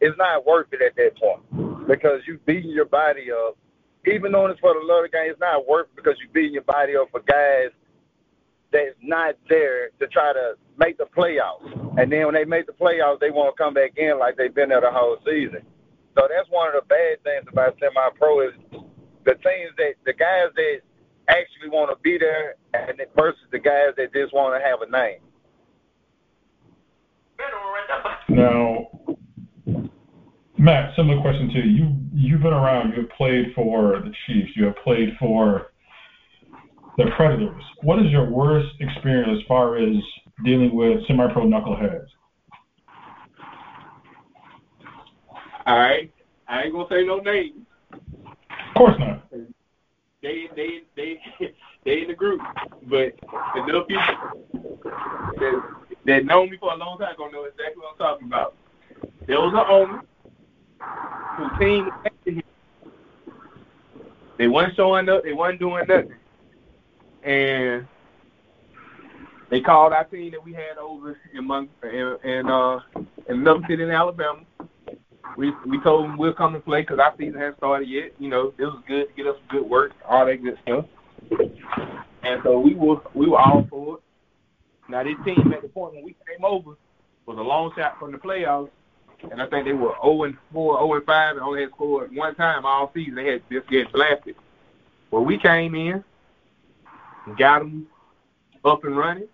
it's 0.00 0.16
not 0.18 0.46
worth 0.46 0.68
it 0.72 0.82
at 0.82 0.96
that 0.96 1.16
point 1.16 1.88
because 1.88 2.20
you 2.26 2.38
beating 2.46 2.70
your 2.70 2.86
body 2.86 3.30
up. 3.32 3.56
Even 4.06 4.32
though 4.32 4.46
it's 4.46 4.60
for 4.60 4.72
the 4.72 4.80
love 4.80 5.04
of 5.04 5.10
the 5.10 5.16
game, 5.16 5.30
it's 5.30 5.40
not 5.40 5.68
worth 5.68 5.88
it 5.88 5.96
because 5.96 6.14
you're 6.18 6.32
beating 6.32 6.54
your 6.54 6.62
body 6.62 6.96
up 6.96 7.08
for 7.10 7.20
guys 7.20 7.68
that's 8.72 8.96
not 9.02 9.34
there 9.48 9.90
to 9.98 10.06
try 10.06 10.32
to 10.32 10.54
make 10.78 10.96
the 10.96 11.04
playoffs. 11.04 11.66
And 12.00 12.10
then 12.10 12.24
when 12.24 12.34
they 12.34 12.44
make 12.44 12.66
the 12.66 12.72
playoffs, 12.72 13.20
they 13.20 13.30
want 13.30 13.54
to 13.54 13.62
come 13.62 13.74
back 13.74 13.92
in 13.96 14.18
like 14.18 14.36
they've 14.36 14.54
been 14.54 14.70
there 14.70 14.80
the 14.80 14.90
whole 14.90 15.18
season. 15.26 15.60
So 16.16 16.26
that's 16.28 16.48
one 16.48 16.68
of 16.68 16.74
the 16.80 16.86
bad 16.88 17.22
things 17.22 17.44
about 17.50 17.76
semi-pro 17.78 18.48
is 18.48 18.54
the 19.24 19.34
teams 19.34 19.74
that 19.76 19.94
the 20.06 20.14
guys 20.14 20.48
that 20.56 20.80
actually 21.28 21.68
want 21.68 21.90
to 21.90 22.00
be 22.02 22.18
there, 22.18 22.56
and 22.74 22.98
versus 23.16 23.40
the 23.52 23.58
guys 23.58 23.94
that 23.96 24.12
just 24.12 24.32
want 24.32 24.54
to 24.54 24.66
have 24.66 24.80
a 24.82 24.90
name. 24.90 25.20
Now, 28.28 28.88
Matt, 30.60 30.94
similar 30.94 31.18
question 31.22 31.48
to 31.48 31.58
you. 31.58 31.64
You 31.64 31.96
you've 32.12 32.42
been 32.42 32.52
around. 32.52 32.90
You 32.90 33.00
have 33.00 33.10
played 33.16 33.46
for 33.54 34.02
the 34.04 34.12
Chiefs. 34.26 34.50
You 34.54 34.66
have 34.66 34.76
played 34.84 35.16
for 35.18 35.72
the 36.98 37.06
Predators. 37.16 37.64
What 37.82 37.98
is 37.98 38.10
your 38.10 38.28
worst 38.28 38.68
experience 38.78 39.40
as 39.40 39.48
far 39.48 39.78
as 39.78 39.96
dealing 40.44 40.74
with 40.74 40.98
semi-pro 41.06 41.44
knuckleheads? 41.44 42.04
All 45.64 45.78
right, 45.78 46.12
I 46.46 46.64
ain't 46.64 46.74
gonna 46.74 46.86
say 46.90 47.06
no 47.06 47.20
names. 47.20 47.64
Of 47.92 48.74
course 48.76 48.96
not. 48.98 49.30
They 50.20 50.48
they 50.54 50.80
they 50.94 51.18
they 51.86 52.02
in 52.02 52.08
the 52.08 52.14
group, 52.14 52.42
but 52.82 53.18
enough 53.56 53.88
people 53.88 54.60
that 55.38 55.62
that 56.04 56.24
know 56.26 56.44
me 56.44 56.58
for 56.60 56.74
a 56.74 56.76
long 56.76 56.98
time 56.98 57.14
gonna 57.16 57.32
know 57.32 57.44
exactly 57.44 57.76
what 57.76 57.92
I'm 57.92 57.98
talking 57.98 58.26
about. 58.26 58.54
There 59.26 59.38
was 59.40 59.54
an 59.54 59.64
owner 59.74 60.02
whose 61.36 61.58
team 61.58 61.88
affected 61.88 62.34
him. 62.34 62.42
They 64.38 64.48
weren't 64.48 64.74
showing 64.74 65.08
up. 65.08 65.22
They 65.22 65.32
weren't 65.32 65.60
doing 65.60 65.84
nothing, 65.86 66.14
and 67.22 67.86
they 69.50 69.60
called 69.60 69.92
our 69.92 70.04
team 70.04 70.30
that 70.30 70.42
we 70.42 70.52
had 70.52 70.78
over 70.78 71.18
in 71.34 71.46
Mon- 71.46 71.68
in, 71.82 72.16
in 72.24 72.48
uh 72.48 72.80
in 73.28 73.40
another 73.40 73.60
city 73.68 73.82
in 73.82 73.90
Alabama. 73.90 74.40
We 75.36 75.52
we 75.66 75.80
told 75.82 76.04
them 76.04 76.16
we'll 76.16 76.32
come 76.32 76.54
and 76.54 76.64
play 76.64 76.82
because 76.82 76.98
our 76.98 77.14
season 77.18 77.38
hasn't 77.38 77.58
started 77.58 77.88
yet. 77.88 78.12
You 78.18 78.28
know, 78.28 78.54
it 78.58 78.64
was 78.64 78.82
good 78.86 79.08
to 79.08 79.14
get 79.14 79.26
us 79.26 79.36
good 79.50 79.68
work, 79.68 79.92
all 80.08 80.24
that 80.24 80.42
good 80.42 80.58
stuff. 80.62 80.86
And 82.22 82.40
so 82.42 82.58
we 82.60 82.74
were 82.74 83.00
we 83.14 83.28
were 83.28 83.38
all 83.38 83.66
for 83.68 83.96
it. 83.96 84.02
Now 84.88 85.04
this 85.04 85.16
team 85.24 85.52
at 85.52 85.62
the 85.62 85.68
point 85.68 85.94
when 85.94 86.04
we 86.04 86.16
came 86.26 86.44
over 86.44 86.72
was 87.26 87.38
a 87.38 87.42
long 87.42 87.72
shot 87.76 87.98
from 87.98 88.12
the 88.12 88.18
playoffs, 88.18 88.70
and 89.30 89.40
I 89.40 89.46
think 89.46 89.66
they 89.66 89.72
were 89.72 89.94
0 90.02 90.24
and 90.24 90.36
4, 90.52 90.78
0 90.78 90.94
and 90.94 91.04
5, 91.04 91.36
and 91.36 91.44
only 91.44 91.62
had 91.62 91.70
scored 91.70 92.14
one 92.14 92.34
time 92.34 92.64
all 92.64 92.90
season. 92.94 93.14
They 93.14 93.26
had 93.26 93.42
just 93.50 93.68
get 93.68 93.92
blasted. 93.92 94.36
Well, 95.10 95.24
we 95.24 95.38
came 95.38 95.74
in, 95.74 96.04
and 97.26 97.36
got 97.36 97.60
them 97.60 97.86
up 98.64 98.84
and 98.84 98.96
running, 98.96 99.28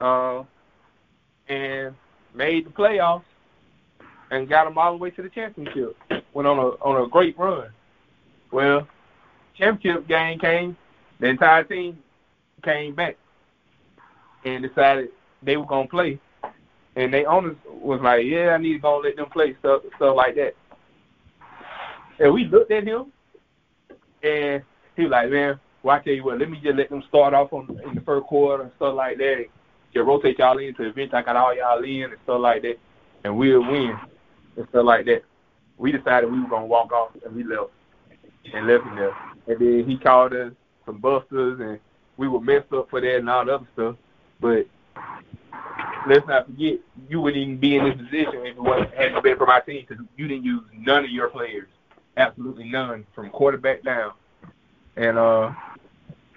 uh, 0.00 0.44
and 1.48 1.94
made 2.34 2.66
the 2.66 2.70
playoffs, 2.70 3.24
and 4.30 4.48
got 4.48 4.64
them 4.64 4.78
all 4.78 4.92
the 4.92 4.98
way 4.98 5.10
to 5.10 5.22
the 5.22 5.28
championship. 5.28 5.96
Went 6.32 6.46
on 6.46 6.58
a 6.58 6.68
on 6.82 7.04
a 7.04 7.08
great 7.08 7.38
run. 7.38 7.70
Well, 8.50 8.86
championship 9.56 10.08
game 10.08 10.38
came, 10.38 10.76
the 11.18 11.26
entire 11.26 11.64
team 11.64 11.98
came 12.62 12.94
back 12.94 13.16
and 14.44 14.62
decided 14.66 15.10
they 15.42 15.56
were 15.56 15.66
gonna 15.66 15.88
play. 15.88 16.18
And 16.96 17.14
they 17.14 17.24
owners 17.24 17.56
was 17.66 18.00
like, 18.02 18.24
Yeah, 18.24 18.50
I 18.50 18.58
need 18.58 18.74
to 18.74 18.78
go 18.78 18.98
let 18.98 19.16
them 19.16 19.30
play 19.30 19.56
stuff 19.60 19.82
stuff 19.96 20.16
like 20.16 20.34
that. 20.36 20.54
And 22.18 22.34
we 22.34 22.44
looked 22.44 22.70
at 22.70 22.84
him 22.84 23.12
and 24.22 24.62
he 24.96 25.02
was 25.02 25.10
like, 25.10 25.30
Man, 25.30 25.58
well 25.82 25.96
I 25.96 26.02
tell 26.02 26.12
you 26.12 26.24
what, 26.24 26.38
let 26.38 26.50
me 26.50 26.60
just 26.62 26.76
let 26.76 26.90
them 26.90 27.02
start 27.08 27.34
off 27.34 27.52
on 27.52 27.80
in 27.86 27.94
the 27.94 28.00
first 28.02 28.26
quarter 28.26 28.64
and 28.64 28.72
stuff 28.76 28.94
like 28.94 29.18
that. 29.18 29.46
Just 29.94 30.06
rotate 30.06 30.38
y'all 30.38 30.58
into 30.58 30.84
the 30.84 30.90
bench, 30.90 31.12
I 31.12 31.22
got 31.22 31.36
all 31.36 31.54
y'all 31.54 31.82
in 31.82 32.04
and 32.04 32.16
stuff 32.24 32.40
like 32.40 32.62
that 32.62 32.78
and 33.24 33.36
we'll 33.36 33.60
win 33.60 33.98
and 34.56 34.68
stuff 34.70 34.84
like 34.84 35.06
that. 35.06 35.22
we 35.78 35.92
decided 35.92 36.30
we 36.30 36.40
were 36.40 36.48
gonna 36.48 36.66
walk 36.66 36.92
off, 36.92 37.10
and 37.24 37.34
we 37.34 37.44
left 37.44 37.70
and 38.52 38.66
left 38.66 38.84
him 38.84 38.96
there. 38.96 39.16
And 39.46 39.58
then 39.58 39.88
he 39.88 39.96
called 39.96 40.32
us 40.34 40.52
some 40.86 40.98
busters, 40.98 41.60
and 41.60 41.78
we 42.16 42.28
were 42.28 42.40
messed 42.40 42.72
up 42.72 42.90
for 42.90 43.00
that 43.00 43.16
and 43.16 43.30
all 43.30 43.44
the 43.44 43.54
other 43.54 43.68
stuff. 43.74 43.96
But 44.40 44.66
let's 46.08 46.26
not 46.26 46.46
forget, 46.46 46.78
you 47.08 47.20
wouldn't 47.20 47.42
even 47.42 47.58
be 47.58 47.76
in 47.76 47.84
this 47.84 47.96
position 47.96 48.34
if 48.46 48.56
it 48.56 48.62
wasn't 48.62 48.92
hadn't 48.94 49.22
been 49.22 49.36
for 49.36 49.46
my 49.46 49.60
team 49.60 49.84
because 49.88 50.04
you 50.16 50.28
didn't 50.28 50.44
use 50.44 50.62
none 50.72 51.04
of 51.04 51.10
your 51.10 51.28
players, 51.28 51.68
absolutely 52.16 52.64
none, 52.68 53.06
from 53.14 53.30
quarterback 53.30 53.82
down. 53.82 54.12
And 54.96 55.18
uh, 55.18 55.52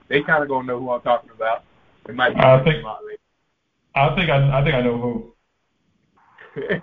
they 0.07 0.21
kind 0.23 0.43
of 0.43 0.49
gonna 0.49 0.67
know 0.67 0.79
who 0.79 0.91
I'm 0.91 1.01
talking 1.01 1.31
about. 1.31 1.63
It 2.07 2.15
might 2.15 2.35
be 2.35 2.41
I 2.41 2.63
think- 2.63 2.83
a 2.83 2.87
lot 2.87 3.03
later. 3.05 3.17
I 3.95 4.15
think 4.15 4.29
I, 4.31 4.59
I 4.59 4.63
think 4.63 4.75
I 4.75 4.81
know 4.81 4.97
who. 4.99 5.33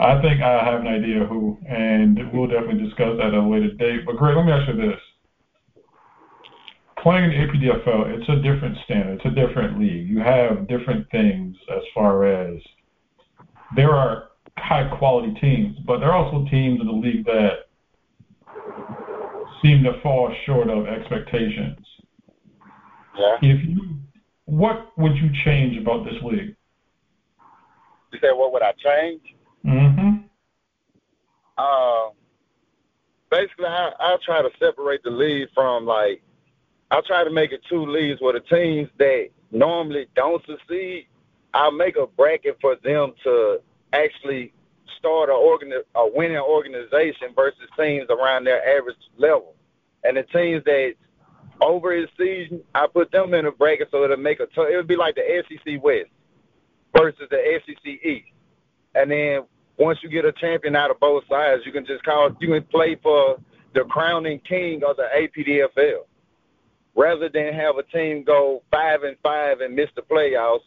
I 0.00 0.20
think 0.22 0.42
I 0.42 0.64
have 0.64 0.80
an 0.80 0.86
idea 0.88 1.24
who, 1.24 1.56
and 1.68 2.18
we'll 2.32 2.46
definitely 2.48 2.84
discuss 2.84 3.16
that 3.18 3.26
at 3.28 3.34
a 3.34 3.40
later 3.42 3.72
date. 3.72 4.04
But 4.06 4.16
Greg, 4.16 4.36
let 4.36 4.44
me 4.46 4.52
ask 4.52 4.68
you 4.68 4.76
this: 4.76 5.00
playing 7.02 7.32
in 7.32 7.48
APDFL, 7.48 8.18
it's 8.18 8.28
a 8.28 8.36
different 8.36 8.76
standard, 8.84 9.20
it's 9.20 9.26
a 9.26 9.46
different 9.46 9.78
league. 9.78 10.08
You 10.08 10.20
have 10.20 10.68
different 10.68 11.10
things 11.10 11.56
as 11.70 11.82
far 11.94 12.24
as 12.24 12.60
there 13.76 13.90
are 13.90 14.30
high 14.56 14.88
quality 14.98 15.34
teams, 15.40 15.78
but 15.86 15.98
there 15.98 16.10
are 16.10 16.24
also 16.24 16.48
teams 16.50 16.80
in 16.80 16.86
the 16.86 16.92
league 16.92 17.24
that 17.26 17.68
seem 19.62 19.82
to 19.84 20.00
fall 20.02 20.34
short 20.46 20.68
of 20.68 20.86
expectations. 20.86 21.78
Yeah. 23.18 23.36
If 23.42 23.64
you, 23.64 23.98
what 24.44 24.96
would 24.98 25.16
you 25.16 25.30
change 25.44 25.76
about 25.76 26.04
this 26.04 26.14
league? 26.22 26.54
You 28.12 28.18
said, 28.20 28.32
what 28.32 28.52
would 28.52 28.62
I 28.62 28.72
change? 28.72 29.22
Mm-hmm. 29.66 30.24
Uh, 31.58 32.10
basically, 33.30 33.66
I, 33.66 33.90
I 33.98 34.16
try 34.24 34.42
to 34.42 34.50
separate 34.58 35.02
the 35.02 35.10
league 35.10 35.48
from 35.54 35.84
like, 35.84 36.22
I 36.90 37.00
try 37.06 37.24
to 37.24 37.30
make 37.30 37.52
it 37.52 37.60
two 37.68 37.84
leagues 37.84 38.20
where 38.20 38.32
the 38.32 38.40
teams 38.40 38.88
that 38.98 39.28
normally 39.50 40.06
don't 40.16 40.44
succeed, 40.46 41.06
I'll 41.52 41.72
make 41.72 41.96
a 41.96 42.06
bracket 42.06 42.58
for 42.60 42.76
them 42.82 43.12
to 43.24 43.60
actually 43.92 44.52
start 44.98 45.28
a, 45.28 45.32
organi- 45.32 45.84
a 45.94 46.08
winning 46.14 46.38
organization 46.38 47.28
versus 47.34 47.68
teams 47.78 48.06
around 48.10 48.44
their 48.44 48.66
average 48.76 48.96
level. 49.16 49.54
And 50.04 50.16
the 50.16 50.22
teams 50.24 50.64
that 50.64 50.94
over 51.60 51.92
his 51.92 52.08
season, 52.16 52.62
I 52.74 52.86
put 52.86 53.10
them 53.10 53.34
in 53.34 53.46
a 53.46 53.52
bracket 53.52 53.88
so 53.90 54.04
it'll 54.04 54.16
make 54.16 54.40
a. 54.40 54.46
T- 54.46 54.72
it 54.72 54.76
would 54.76 54.88
be 54.88 54.96
like 54.96 55.16
the 55.16 55.42
SEC 55.48 55.82
West 55.82 56.10
versus 56.96 57.26
the 57.30 57.60
SEC 57.66 57.84
East. 57.84 58.28
And 58.94 59.10
then 59.10 59.42
once 59.76 59.98
you 60.02 60.08
get 60.08 60.24
a 60.24 60.32
champion 60.32 60.76
out 60.76 60.90
of 60.90 61.00
both 61.00 61.24
sides, 61.28 61.62
you 61.66 61.72
can 61.72 61.84
just 61.84 62.04
call. 62.04 62.30
You 62.40 62.48
can 62.48 62.62
play 62.64 62.96
for 63.02 63.38
the 63.74 63.84
crowning 63.84 64.40
king 64.40 64.82
of 64.84 64.96
the 64.96 65.08
APDFL, 65.16 66.02
rather 66.98 67.28
than 67.32 67.54
have 67.54 67.76
a 67.78 67.84
team 67.84 68.24
go 68.24 68.60
five 68.72 69.04
and 69.04 69.16
five 69.22 69.60
and 69.60 69.74
miss 69.74 69.88
the 69.94 70.02
playoffs. 70.02 70.66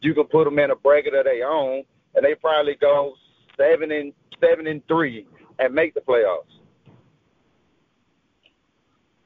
You 0.00 0.14
can 0.14 0.24
put 0.24 0.44
them 0.44 0.58
in 0.58 0.70
a 0.70 0.76
bracket 0.76 1.14
of 1.14 1.24
their 1.24 1.46
own, 1.46 1.84
and 2.14 2.24
they 2.24 2.34
probably 2.34 2.76
go 2.80 3.12
seven 3.58 3.92
and 3.92 4.12
seven 4.40 4.66
and 4.66 4.82
three 4.88 5.26
and 5.58 5.74
make 5.74 5.92
the 5.92 6.00
playoffs. 6.00 6.44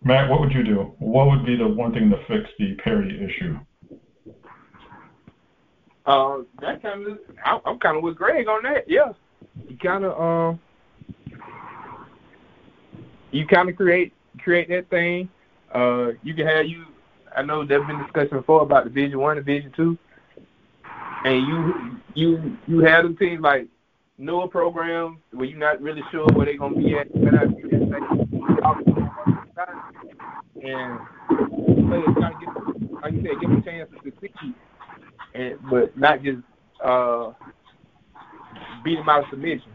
Matt, 0.03 0.29
what 0.29 0.41
would 0.41 0.53
you 0.53 0.65
do? 0.65 0.93
What 0.99 1.29
would 1.29 1.47
be 1.47 1.57
the 1.57 1.69
one 1.69 1.93
thing 1.93 2.11
to 2.11 2.17
fix 2.27 2.51
the 2.59 2.75
parity 2.83 3.17
issue? 3.25 3.59
Uh, 6.07 6.39
that 6.61 6.83
kind 6.83 7.07
of, 7.07 7.19
I, 7.45 7.61
I'm 7.65 7.79
kind 7.79 7.97
of 7.97 8.03
with 8.03 8.17
Greg 8.17 8.49
on 8.49 8.65
that. 8.65 8.89
Yeah, 8.89 9.13
you 9.69 9.77
kind 9.77 10.05
of, 10.05 10.21
um, 10.21 10.61
you 13.31 13.47
kind 13.47 13.69
of 13.69 13.77
create 13.77 14.13
create 14.39 14.69
that 14.71 14.89
thing. 14.91 15.29
Uh, 15.75 16.13
you 16.23 16.35
can 16.35 16.47
have 16.47 16.67
you. 16.67 16.85
I 17.37 17.43
know 17.43 17.65
there's 17.65 17.87
been 17.87 18.03
discussion 18.03 18.39
before 18.39 18.63
about 18.63 18.85
Division 18.85 19.19
One, 19.19 19.37
Division 19.37 19.73
Two, 19.77 19.97
and 21.25 21.47
you 21.47 22.01
you 22.15 22.57
you 22.67 22.81
have 22.81 23.05
them 23.05 23.17
teams 23.17 23.41
like 23.41 23.69
newer 24.19 24.49
programs 24.49 25.19
where 25.33 25.47
you're 25.47 25.59
not 25.59 25.81
really 25.81 26.03
sure 26.11 26.27
where 26.35 26.47
they're 26.47 26.59
gonna 26.59 26.77
be 26.77 26.95
at. 26.97 27.07
And 30.63 30.99
players 31.89 32.15
to 32.15 32.31
get, 32.41 33.03
like 33.03 33.13
you 33.15 33.23
said, 33.23 33.41
give 33.41 33.51
them 33.51 33.59
a 33.59 33.63
chance 33.63 33.91
to 33.91 34.11
succeed, 34.11 34.55
and 35.35 35.59
but 35.71 35.97
not 35.97 36.23
just 36.23 36.39
uh 36.85 37.33
beat 38.85 38.97
them 38.97 39.09
out 39.09 39.25
of 39.25 39.31
submission 39.31 39.71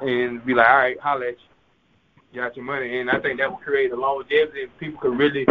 and 0.00 0.44
be 0.44 0.54
like, 0.54 0.68
all 0.68 0.76
right, 0.76 1.00
holla 1.00 1.26
at 1.28 1.32
you. 1.32 1.47
You 2.32 2.42
got 2.42 2.56
your 2.56 2.64
money, 2.64 3.00
and 3.00 3.10
I 3.10 3.18
think 3.20 3.38
that 3.38 3.50
will 3.50 3.58
create 3.58 3.90
a 3.92 3.96
longevity. 3.96 4.62
and 4.64 4.78
People 4.78 5.00
could 5.00 5.18
really 5.18 5.46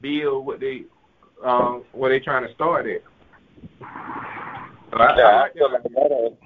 build 0.00 0.46
what 0.46 0.60
they 0.60 0.84
um, 1.44 1.84
what 1.92 2.10
they 2.10 2.20
trying 2.20 2.46
to 2.46 2.54
start 2.54 2.86
at. 2.86 3.02
So 4.90 4.96
I, 4.98 5.16
Yeah, 5.16 5.24
I 5.24 5.44
I 5.44 5.52
feel 5.52 5.72
like 5.72 5.82
that'll, 5.82 6.38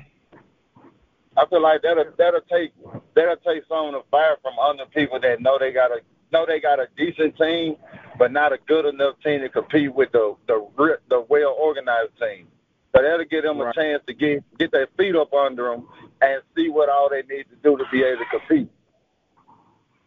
I 1.36 1.46
feel 1.46 1.62
like 1.62 1.82
that'll 1.82 2.04
that'll 2.16 2.40
take 2.42 2.72
that'll 3.14 3.36
take 3.36 3.64
some 3.68 3.86
of 3.86 3.92
the 3.94 4.02
fire 4.10 4.36
from 4.42 4.54
other 4.60 4.86
people 4.94 5.18
that 5.20 5.40
know 5.40 5.58
they 5.58 5.72
got 5.72 5.90
a 5.90 6.00
know 6.32 6.46
they 6.46 6.60
got 6.60 6.78
a 6.78 6.86
decent 6.96 7.36
team, 7.36 7.76
but 8.18 8.30
not 8.32 8.52
a 8.52 8.58
good 8.68 8.86
enough 8.86 9.16
team 9.24 9.40
to 9.40 9.48
compete 9.48 9.92
with 9.92 10.12
the 10.12 10.36
the 10.46 10.64
the 11.08 11.24
well 11.28 11.56
organized 11.58 12.12
team. 12.20 12.46
So 12.94 13.02
that'll 13.02 13.24
give 13.24 13.42
them 13.42 13.60
a 13.60 13.72
chance 13.72 14.02
to 14.06 14.14
get 14.14 14.44
get 14.58 14.70
their 14.70 14.86
feet 14.96 15.16
up 15.16 15.32
under 15.32 15.70
them 15.70 15.88
and 16.22 16.42
see 16.56 16.68
what 16.68 16.88
all 16.88 17.10
they 17.10 17.22
need 17.22 17.46
to 17.50 17.56
do 17.62 17.76
to 17.76 17.84
be 17.90 18.04
able 18.04 18.18
to 18.18 18.38
compete. 18.38 18.70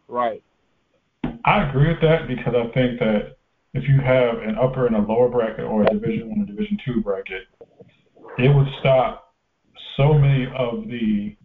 Right. 0.08 0.42
I 1.44 1.68
agree 1.68 1.88
with 1.88 2.00
that 2.00 2.26
because 2.26 2.54
I 2.56 2.64
think 2.72 2.98
that 2.98 3.36
if 3.74 3.88
you 3.88 4.00
have 4.00 4.38
an 4.38 4.56
upper 4.60 4.86
and 4.86 4.96
a 4.96 5.00
lower 5.00 5.28
bracket 5.28 5.64
or 5.64 5.82
a 5.82 5.86
Division 5.86 6.30
One 6.30 6.38
and 6.38 6.46
Division 6.46 6.78
Two 6.84 7.02
bracket, 7.02 7.44
it 8.38 8.54
would 8.54 8.66
stop 8.80 9.34
so 9.96 10.14
many 10.14 10.46
of 10.56 10.88
the 10.88 11.36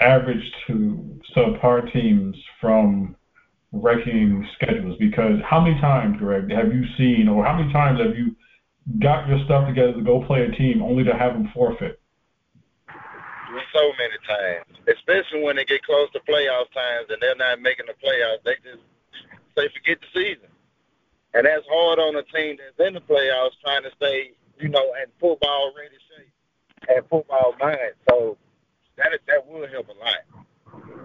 average 0.00 0.44
to 0.66 1.18
subpar 1.34 1.92
teams 1.92 2.36
from 2.60 3.16
wrecking 3.72 4.46
schedules. 4.54 4.96
Because 4.98 5.40
how 5.48 5.60
many 5.60 5.80
times, 5.80 6.16
Greg, 6.18 6.50
have 6.50 6.72
you 6.72 6.84
seen, 6.96 7.28
or 7.28 7.44
how 7.44 7.56
many 7.56 7.72
times 7.72 8.00
have 8.00 8.16
you 8.16 8.36
got 9.00 9.28
your 9.28 9.38
stuff 9.44 9.66
together 9.66 9.94
to 9.94 10.02
go 10.02 10.24
play 10.26 10.44
a 10.44 10.50
team 10.52 10.82
only 10.82 11.04
to 11.04 11.12
have 11.12 11.32
them 11.32 11.50
forfeit? 11.54 11.97
So 13.48 13.92
many 13.96 14.18
times, 14.28 14.66
especially 14.88 15.42
when 15.42 15.56
they 15.56 15.64
get 15.64 15.82
close 15.82 16.10
to 16.12 16.20
playoff 16.20 16.68
times 16.72 17.08
and 17.08 17.16
they're 17.20 17.36
not 17.36 17.60
making 17.60 17.86
the 17.86 17.94
playoffs, 17.94 18.44
they 18.44 18.54
just 18.62 18.84
say 19.56 19.68
forget 19.72 19.98
the 20.00 20.06
season, 20.12 20.50
and 21.32 21.46
that's 21.46 21.64
hard 21.70 21.98
on 21.98 22.16
a 22.16 22.22
team 22.24 22.58
that's 22.58 22.86
in 22.86 22.94
the 22.94 23.00
playoffs 23.00 23.56
trying 23.64 23.82
to 23.84 23.90
stay, 23.96 24.32
you 24.60 24.68
know, 24.68 24.92
in 25.02 25.08
football 25.18 25.72
ready 25.76 25.96
shape 25.96 26.32
and 26.88 27.08
football 27.08 27.54
mind. 27.58 27.96
So 28.10 28.36
that 28.96 29.14
is, 29.14 29.20
that 29.26 29.46
will 29.46 29.66
help 29.68 29.88
a 29.88 29.96
lot. 29.98 31.02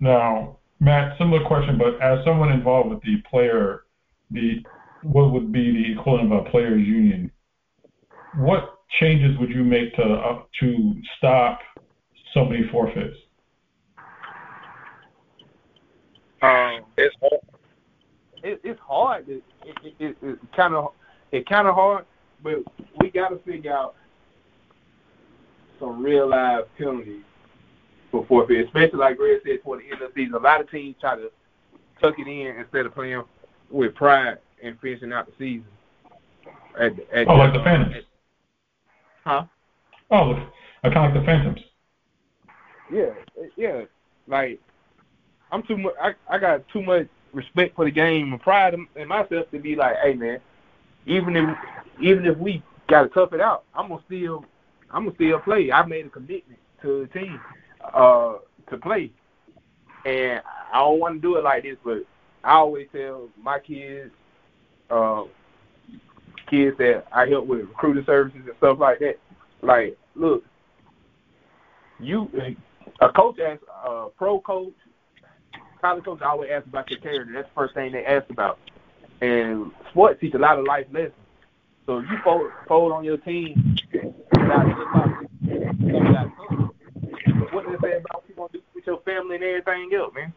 Now, 0.00 0.58
Matt, 0.80 1.16
similar 1.18 1.44
question, 1.46 1.78
but 1.78 2.00
as 2.02 2.24
someone 2.24 2.52
involved 2.52 2.90
with 2.90 3.02
the 3.02 3.22
player, 3.30 3.84
the 4.30 4.62
what 5.02 5.32
would 5.32 5.50
be 5.50 5.72
the 5.72 5.98
equivalent 5.98 6.32
of 6.32 6.46
a 6.46 6.50
players' 6.50 6.86
union? 6.86 7.32
What 8.36 8.74
changes 8.98 9.38
would 9.38 9.50
you 9.50 9.64
make 9.64 9.94
to 9.96 10.02
uh, 10.02 10.42
to 10.60 10.94
stop 11.16 11.60
so 12.34 12.44
many 12.44 12.66
forfeits? 12.68 13.16
Um, 16.42 16.80
it's 16.96 17.14
hard. 17.20 17.40
It, 18.42 18.60
it's 18.64 18.80
hard. 18.80 19.28
It, 19.28 19.42
it, 19.64 19.76
it, 19.84 19.94
it, 20.00 20.16
it's 20.22 20.56
kind 20.56 20.74
of 20.74 20.92
it 21.32 21.46
kind 21.48 21.68
of 21.68 21.74
hard, 21.74 22.06
but 22.42 22.58
we 22.98 23.10
got 23.10 23.28
to 23.28 23.38
figure 23.38 23.72
out 23.72 23.94
some 25.78 26.02
real 26.02 26.28
live 26.28 26.64
penalties 26.76 27.22
for 28.10 28.24
forfeit, 28.26 28.66
especially 28.66 28.98
like 28.98 29.16
Greg 29.16 29.40
said 29.44 29.62
toward 29.62 29.80
the 29.80 29.84
end 29.84 30.02
of 30.02 30.12
the 30.14 30.22
season. 30.22 30.34
A 30.34 30.38
lot 30.38 30.60
of 30.60 30.70
teams 30.70 30.96
try 31.00 31.16
to 31.16 31.30
tuck 32.00 32.14
it 32.18 32.26
in 32.26 32.56
instead 32.58 32.86
of 32.86 32.94
playing 32.94 33.22
with 33.70 33.94
pride 33.94 34.38
and 34.62 34.78
finishing 34.80 35.12
out 35.12 35.26
the 35.26 35.32
season. 35.38 35.66
At, 36.78 36.92
at 37.12 37.28
Oh, 37.28 37.34
like 37.34 37.52
the 37.52 37.62
Phantoms. 37.62 38.04
Huh? 39.24 39.44
Oh, 40.10 40.32
I 40.82 40.90
kind 40.90 41.06
of 41.06 41.14
like 41.14 41.22
the 41.22 41.26
Phantoms. 41.26 41.60
Yeah, 42.92 43.10
yeah. 43.56 43.82
Like 44.26 44.60
I'm 45.52 45.62
too 45.62 45.76
much. 45.76 45.94
I 46.00 46.14
I 46.28 46.38
got 46.38 46.68
too 46.68 46.82
much 46.82 47.06
respect 47.32 47.76
for 47.76 47.84
the 47.84 47.90
game 47.90 48.32
and 48.32 48.40
pride 48.40 48.74
in 48.96 49.08
myself 49.08 49.50
to 49.50 49.58
be 49.58 49.76
like, 49.76 49.96
hey 50.02 50.14
man, 50.14 50.40
even 51.06 51.36
if 51.36 51.56
even 52.02 52.26
if 52.26 52.36
we 52.38 52.62
got 52.88 53.02
to 53.02 53.08
tough 53.08 53.32
it 53.32 53.40
out, 53.40 53.64
I'm 53.74 53.88
gonna 53.88 54.02
still 54.06 54.44
I'm 54.90 55.04
gonna 55.04 55.14
still 55.16 55.38
play. 55.40 55.70
I 55.72 55.84
made 55.86 56.06
a 56.06 56.10
commitment 56.10 56.58
to 56.82 57.06
the 57.06 57.18
team 57.18 57.40
uh 57.94 58.34
to 58.70 58.78
play, 58.78 59.10
and 60.04 60.40
I 60.72 60.78
don't 60.78 61.00
want 61.00 61.16
to 61.16 61.20
do 61.20 61.36
it 61.36 61.44
like 61.44 61.62
this, 61.64 61.76
but 61.84 62.04
I 62.44 62.54
always 62.54 62.88
tell 62.92 63.28
my 63.40 63.58
kids, 63.58 64.10
uh, 64.88 65.24
kids 66.48 66.76
that 66.78 67.04
I 67.12 67.26
help 67.26 67.46
with 67.46 67.60
recruiting 67.60 68.04
services 68.04 68.40
and 68.44 68.56
stuff 68.58 68.78
like 68.78 68.98
that, 69.00 69.18
like, 69.62 69.98
look, 70.14 70.44
you 71.98 72.30
a 73.00 73.08
coach 73.10 73.38
asks 73.38 73.64
a 73.84 74.08
pro 74.16 74.40
coach, 74.40 74.74
college 75.80 76.04
coach 76.04 76.22
always 76.22 76.50
asks 76.50 76.68
about 76.68 76.90
your 76.90 77.00
character. 77.00 77.32
That's 77.32 77.48
the 77.48 77.54
first 77.54 77.74
thing 77.74 77.92
they 77.92 78.04
ask 78.04 78.28
about. 78.30 78.58
And 79.20 79.70
sports 79.90 80.20
teach 80.20 80.34
a 80.34 80.38
lot 80.38 80.58
of 80.58 80.66
life 80.66 80.86
lessons. 80.92 81.12
So 81.86 81.98
if 81.98 82.04
you 82.10 82.18
fold, 82.22 82.50
fold 82.68 82.92
on 82.92 83.04
your 83.04 83.16
team 83.18 83.76
what 87.52 87.64
does 87.64 87.74
it 87.74 87.80
say 87.82 87.96
about 87.96 88.14
what 88.14 88.24
you 88.28 88.34
gonna 88.34 88.48
do 88.52 88.60
with 88.74 88.86
your 88.86 89.00
family 89.00 89.36
and 89.36 89.44
everything 89.44 89.90
else, 89.94 90.12
man? 90.14 90.32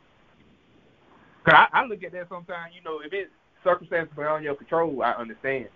Cause 1.45 1.53
I, 1.55 1.67
I 1.73 1.85
look 1.85 2.03
at 2.03 2.11
that 2.13 2.29
sometimes. 2.29 2.73
You 2.75 2.81
know, 2.83 2.99
if 2.99 3.13
it's 3.13 3.31
circumstances 3.63 4.13
beyond 4.15 4.43
your 4.43 4.55
control, 4.55 5.01
I 5.03 5.11
understand. 5.11 5.67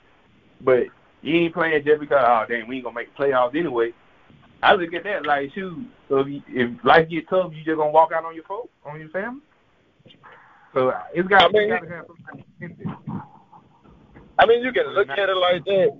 But 0.62 0.88
you 1.22 1.36
ain't 1.36 1.54
playing 1.54 1.84
just 1.84 2.00
because 2.00 2.24
oh 2.26 2.46
damn 2.48 2.68
we 2.68 2.78
ain't 2.78 2.86
gonna 2.86 2.96
make 2.96 3.16
playoffs 3.16 3.56
anyway. 3.56 3.94
I 4.64 4.74
look 4.74 4.94
at 4.94 5.04
that 5.04 5.26
like 5.26 5.54
shoot. 5.54 5.78
So 6.10 6.20
if, 6.20 6.28
you, 6.28 6.42
if 6.50 6.84
life 6.84 7.10
get 7.10 7.30
tough, 7.30 7.52
you 7.54 7.64
just 7.64 7.78
gonna 7.78 7.92
walk 7.92 8.12
out 8.12 8.26
on 8.26 8.36
your 8.36 8.44
folks, 8.44 8.70
on 8.86 9.00
your 9.00 9.10
family. 9.10 9.42
So 10.74 10.94
it's 11.14 11.28
got 11.28 11.44
I 11.44 11.48
mean, 11.50 11.70
to 11.70 11.90
have 11.90 12.06
some. 12.08 13.24
I 14.40 14.46
mean, 14.46 14.64
you 14.64 14.72
can 14.72 14.88
look 14.94 15.10
at 15.10 15.30
it 15.30 15.38
like 15.38 15.66
that, 15.66 15.98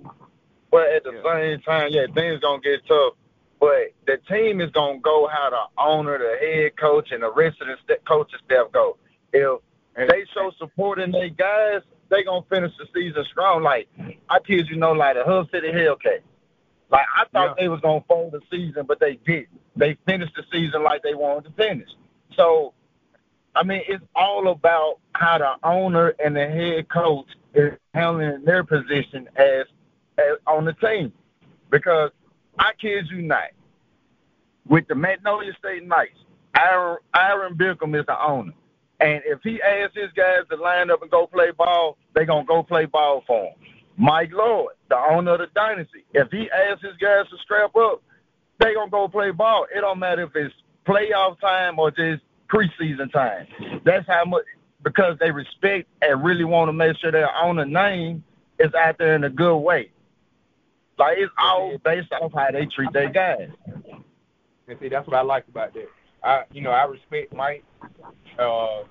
but 0.70 0.88
at 0.88 1.04
the 1.04 1.20
same 1.24 1.60
time, 1.62 1.88
yeah, 1.90 2.06
things 2.14 2.40
gonna 2.40 2.60
get 2.60 2.86
tough. 2.86 3.14
But 3.60 3.92
the 4.06 4.18
team 4.28 4.60
is 4.60 4.70
gonna 4.70 5.00
go 5.00 5.28
how 5.32 5.50
the 5.50 5.82
owner, 5.82 6.18
the 6.18 6.46
head 6.46 6.76
coach, 6.76 7.10
and 7.10 7.22
the 7.22 7.32
rest 7.32 7.60
of 7.60 7.66
the 7.66 7.76
st- 7.84 8.04
coaching 8.06 8.38
staff 8.44 8.70
go. 8.72 8.96
If 9.32 9.60
they 9.96 10.24
show 10.32 10.52
support 10.58 11.00
in 11.00 11.10
their 11.10 11.28
guys, 11.28 11.82
they 12.08 12.22
gonna 12.22 12.46
finish 12.48 12.72
the 12.78 12.86
season 12.94 13.24
strong. 13.30 13.62
Like 13.62 13.88
I 14.28 14.38
kid 14.38 14.68
you 14.68 14.76
know, 14.76 14.92
like 14.92 15.16
the 15.16 15.24
Hub 15.24 15.50
City 15.50 15.68
Hellcat. 15.72 16.20
Like 16.90 17.06
I 17.16 17.24
thought 17.32 17.56
they 17.58 17.68
was 17.68 17.80
gonna 17.80 18.04
fold 18.08 18.32
the 18.32 18.40
season, 18.50 18.84
but 18.86 19.00
they 19.00 19.18
didn't. 19.26 19.60
They 19.76 19.96
finished 20.06 20.34
the 20.34 20.42
season 20.52 20.82
like 20.82 21.02
they 21.02 21.14
wanted 21.14 21.44
to 21.44 21.62
finish. 21.62 21.88
So, 22.36 22.72
I 23.54 23.62
mean, 23.62 23.82
it's 23.88 24.04
all 24.14 24.48
about 24.48 24.98
how 25.12 25.38
the 25.38 25.66
owner 25.66 26.14
and 26.24 26.34
the 26.34 26.46
head 26.46 26.88
coach 26.88 27.26
is 27.54 27.72
handling 27.94 28.44
their 28.44 28.64
position 28.64 29.28
as, 29.36 29.66
as 30.18 30.38
on 30.46 30.64
the 30.64 30.72
team. 30.74 31.12
Because 31.70 32.10
I 32.58 32.72
kid 32.80 33.06
you 33.10 33.22
not, 33.22 33.50
with 34.66 34.86
the 34.88 34.94
Magnolia 34.94 35.52
State 35.58 35.86
Knights, 35.86 36.18
Aaron, 36.56 36.98
Aaron 37.14 37.54
Bickham 37.54 37.98
is 37.98 38.06
the 38.06 38.20
owner. 38.20 38.52
And 39.00 39.22
if 39.24 39.40
he 39.42 39.62
asks 39.62 39.96
his 39.96 40.10
guys 40.16 40.40
to 40.50 40.56
line 40.56 40.90
up 40.90 41.02
and 41.02 41.10
go 41.10 41.26
play 41.26 41.50
ball, 41.56 41.96
they 42.14 42.24
going 42.24 42.44
to 42.44 42.48
go 42.48 42.62
play 42.62 42.86
ball 42.86 43.22
for 43.26 43.44
him. 43.44 43.54
Mike 43.98 44.32
Lloyd, 44.32 44.68
the 44.88 44.96
owner 44.96 45.32
of 45.32 45.40
the 45.40 45.48
Dynasty, 45.54 46.04
if 46.14 46.30
he 46.30 46.48
asks 46.50 46.84
his 46.84 46.96
guys 47.00 47.28
to 47.30 47.36
strap 47.42 47.74
up, 47.76 48.00
they 48.60 48.72
to 48.72 48.86
go 48.90 49.08
play 49.08 49.32
ball. 49.32 49.66
It 49.74 49.80
don't 49.80 49.98
matter 49.98 50.22
if 50.22 50.34
it's 50.36 50.54
playoff 50.86 51.40
time 51.40 51.78
or 51.78 51.90
just 51.90 52.22
preseason 52.48 53.12
time. 53.12 53.46
That's 53.84 54.06
how 54.06 54.24
much, 54.24 54.44
because 54.82 55.18
they 55.18 55.30
respect 55.32 55.88
and 56.00 56.24
really 56.24 56.44
want 56.44 56.68
to 56.68 56.72
make 56.72 56.96
sure 56.98 57.10
their 57.10 57.34
owner 57.42 57.66
name 57.66 58.22
is 58.58 58.72
out 58.74 58.98
there 58.98 59.16
in 59.16 59.24
a 59.24 59.30
good 59.30 59.56
way. 59.58 59.90
Like, 60.96 61.18
it's 61.18 61.32
all 61.38 61.76
based 61.84 62.12
off 62.12 62.32
how 62.32 62.50
they 62.52 62.66
treat 62.66 62.92
their 62.92 63.10
guys. 63.10 63.50
And 64.66 64.78
see, 64.80 64.88
that's 64.88 65.06
what 65.06 65.16
I 65.16 65.22
like 65.22 65.46
about 65.48 65.74
that. 65.74 65.88
I, 66.22 66.42
you 66.52 66.60
know, 66.60 66.70
I 66.70 66.84
respect 66.84 67.34
Mike. 67.34 67.64
Uh, 68.38 68.82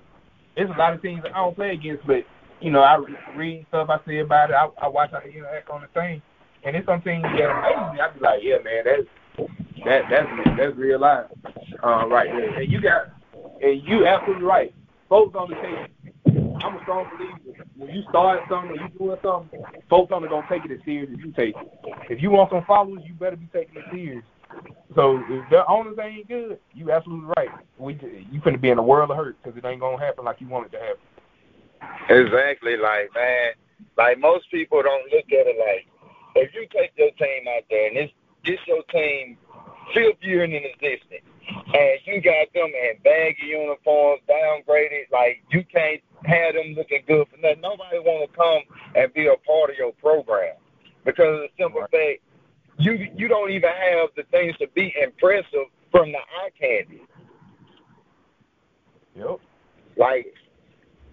there's 0.56 0.70
a 0.70 0.78
lot 0.78 0.92
of 0.92 1.00
things 1.00 1.22
I 1.24 1.30
don't 1.30 1.54
play 1.54 1.72
against, 1.72 2.06
but 2.06 2.24
you 2.60 2.70
know, 2.70 2.80
I 2.80 2.98
read 3.36 3.66
stuff, 3.68 3.88
I 3.90 3.98
see 4.06 4.18
about 4.18 4.50
it, 4.50 4.54
I, 4.54 4.68
I 4.82 4.88
watch 4.88 5.10
how 5.12 5.20
they 5.20 5.32
interact 5.32 5.70
on 5.70 5.82
the 5.82 5.88
thing, 5.88 6.22
and 6.64 6.76
it's 6.76 6.86
some 6.86 7.02
things 7.02 7.22
that 7.22 7.50
amazes 7.50 7.94
me. 7.94 8.00
I 8.00 8.10
be 8.12 8.20
like, 8.20 8.40
yeah, 8.42 8.56
man, 8.64 8.84
that's 8.84 9.48
that 9.84 10.02
that's 10.10 10.28
that's 10.56 10.76
real 10.76 11.00
life, 11.00 11.26
uh, 11.84 12.06
right 12.06 12.28
there. 12.30 12.60
And 12.60 12.72
you 12.72 12.80
got, 12.80 13.12
and 13.62 13.82
you 13.84 14.06
absolutely 14.06 14.44
right. 14.44 14.74
Folks 15.08 15.36
on 15.36 15.50
the 15.50 15.56
table. 15.56 15.86
I'm 16.62 16.76
a 16.76 16.82
strong 16.82 17.06
believer. 17.16 17.64
When 17.76 17.90
you 17.94 18.02
start 18.10 18.40
something, 18.50 18.72
when 18.72 18.80
you 18.80 18.98
doing 18.98 19.16
something, 19.22 19.62
folks 19.88 20.12
only 20.12 20.28
gonna 20.28 20.46
take 20.50 20.64
it 20.64 20.72
as 20.72 20.80
serious 20.84 21.10
as 21.12 21.18
you 21.24 21.32
take 21.32 21.54
it. 21.56 21.68
If 22.10 22.20
you 22.20 22.30
want 22.30 22.50
some 22.50 22.64
followers, 22.66 23.02
you 23.04 23.14
better 23.14 23.36
be 23.36 23.48
taking 23.52 23.76
it 23.76 23.84
serious. 23.92 24.24
So 24.96 25.22
if 25.28 25.48
the 25.50 25.64
owners 25.68 25.96
ain't 26.02 26.26
good, 26.26 26.58
you 26.74 26.90
absolutely 26.90 27.30
right. 27.36 27.48
We 27.78 27.94
you 28.30 28.40
finna 28.40 28.60
be 28.60 28.70
in 28.70 28.78
a 28.78 28.82
world 28.82 29.10
of 29.10 29.16
hurt 29.16 29.36
because 29.42 29.56
it 29.56 29.64
ain't 29.64 29.80
gonna 29.80 30.04
happen 30.04 30.24
like 30.24 30.40
you 30.40 30.48
want 30.48 30.66
it 30.66 30.72
to 30.72 30.78
happen. 30.78 31.07
Exactly, 32.08 32.76
like 32.76 33.10
man, 33.14 33.52
like 33.96 34.18
most 34.18 34.50
people 34.50 34.82
don't 34.82 35.04
look 35.12 35.26
at 35.26 35.46
it 35.46 35.56
like 35.58 35.86
if 36.34 36.54
you 36.54 36.66
take 36.72 36.92
your 36.96 37.10
team 37.12 37.48
out 37.48 37.64
there 37.68 37.88
and 37.88 37.96
it's 37.96 38.12
this 38.44 38.58
your 38.66 38.82
team 38.84 39.36
fifth 39.94 40.22
year 40.22 40.44
in 40.44 40.52
existence, 40.52 41.24
and 41.48 41.98
you 42.04 42.20
got 42.20 42.52
them 42.54 42.68
in 42.68 42.94
baggy 43.02 43.46
uniforms, 43.46 44.20
downgraded, 44.28 45.10
like 45.12 45.42
you 45.50 45.64
can't 45.72 46.00
have 46.24 46.54
them 46.54 46.74
looking 46.76 47.02
good 47.06 47.26
for 47.28 47.36
nothing. 47.38 47.60
Nobody 47.60 47.98
want 47.98 48.30
to 48.30 48.36
come 48.36 48.62
and 48.94 49.12
be 49.14 49.26
a 49.26 49.36
part 49.46 49.70
of 49.70 49.76
your 49.76 49.92
program 49.92 50.56
because 51.04 51.34
of 51.34 51.40
the 51.40 51.48
simple 51.58 51.80
fact 51.90 52.20
you 52.78 53.08
you 53.16 53.28
don't 53.28 53.50
even 53.50 53.70
have 53.70 54.08
the 54.16 54.22
things 54.30 54.56
to 54.58 54.68
be 54.74 54.94
impressive 55.02 55.66
from 55.90 56.12
the 56.12 56.18
eye 56.18 56.50
candy. 56.58 57.02
Yep. 59.16 59.40
Like 59.96 60.32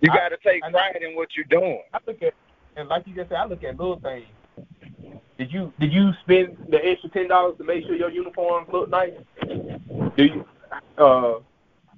you 0.05 0.11
I- 0.11 0.15
got 0.15 0.29
to 0.29 0.37
take 0.43 0.63
I- 0.63 0.71
pride 0.71 1.01
in 1.01 1.15
what 1.15 1.29
you're 1.35 1.45
doing. 1.45 1.81
I 1.93 1.99
look 2.05 2.21
at 2.21 2.33
and 2.77 2.89
like 2.89 3.07
you 3.07 3.15
just 3.15 3.29
said, 3.29 3.37
I 3.37 3.45
look 3.45 3.63
at 3.63 3.77
little 3.77 3.99
things. 3.99 4.25
Did 5.37 5.51
you 5.51 5.73
did 5.79 5.91
you 5.91 6.11
spend 6.23 6.57
the 6.69 6.77
extra 6.85 7.09
ten 7.09 7.27
dollars 7.27 7.57
to 7.57 7.63
make 7.63 7.85
sure 7.85 7.95
your 7.95 8.09
uniforms 8.09 8.67
look 8.71 8.89
nice? 8.89 9.11
Do 10.15 10.23
you 10.23 10.45
uh 10.97 11.39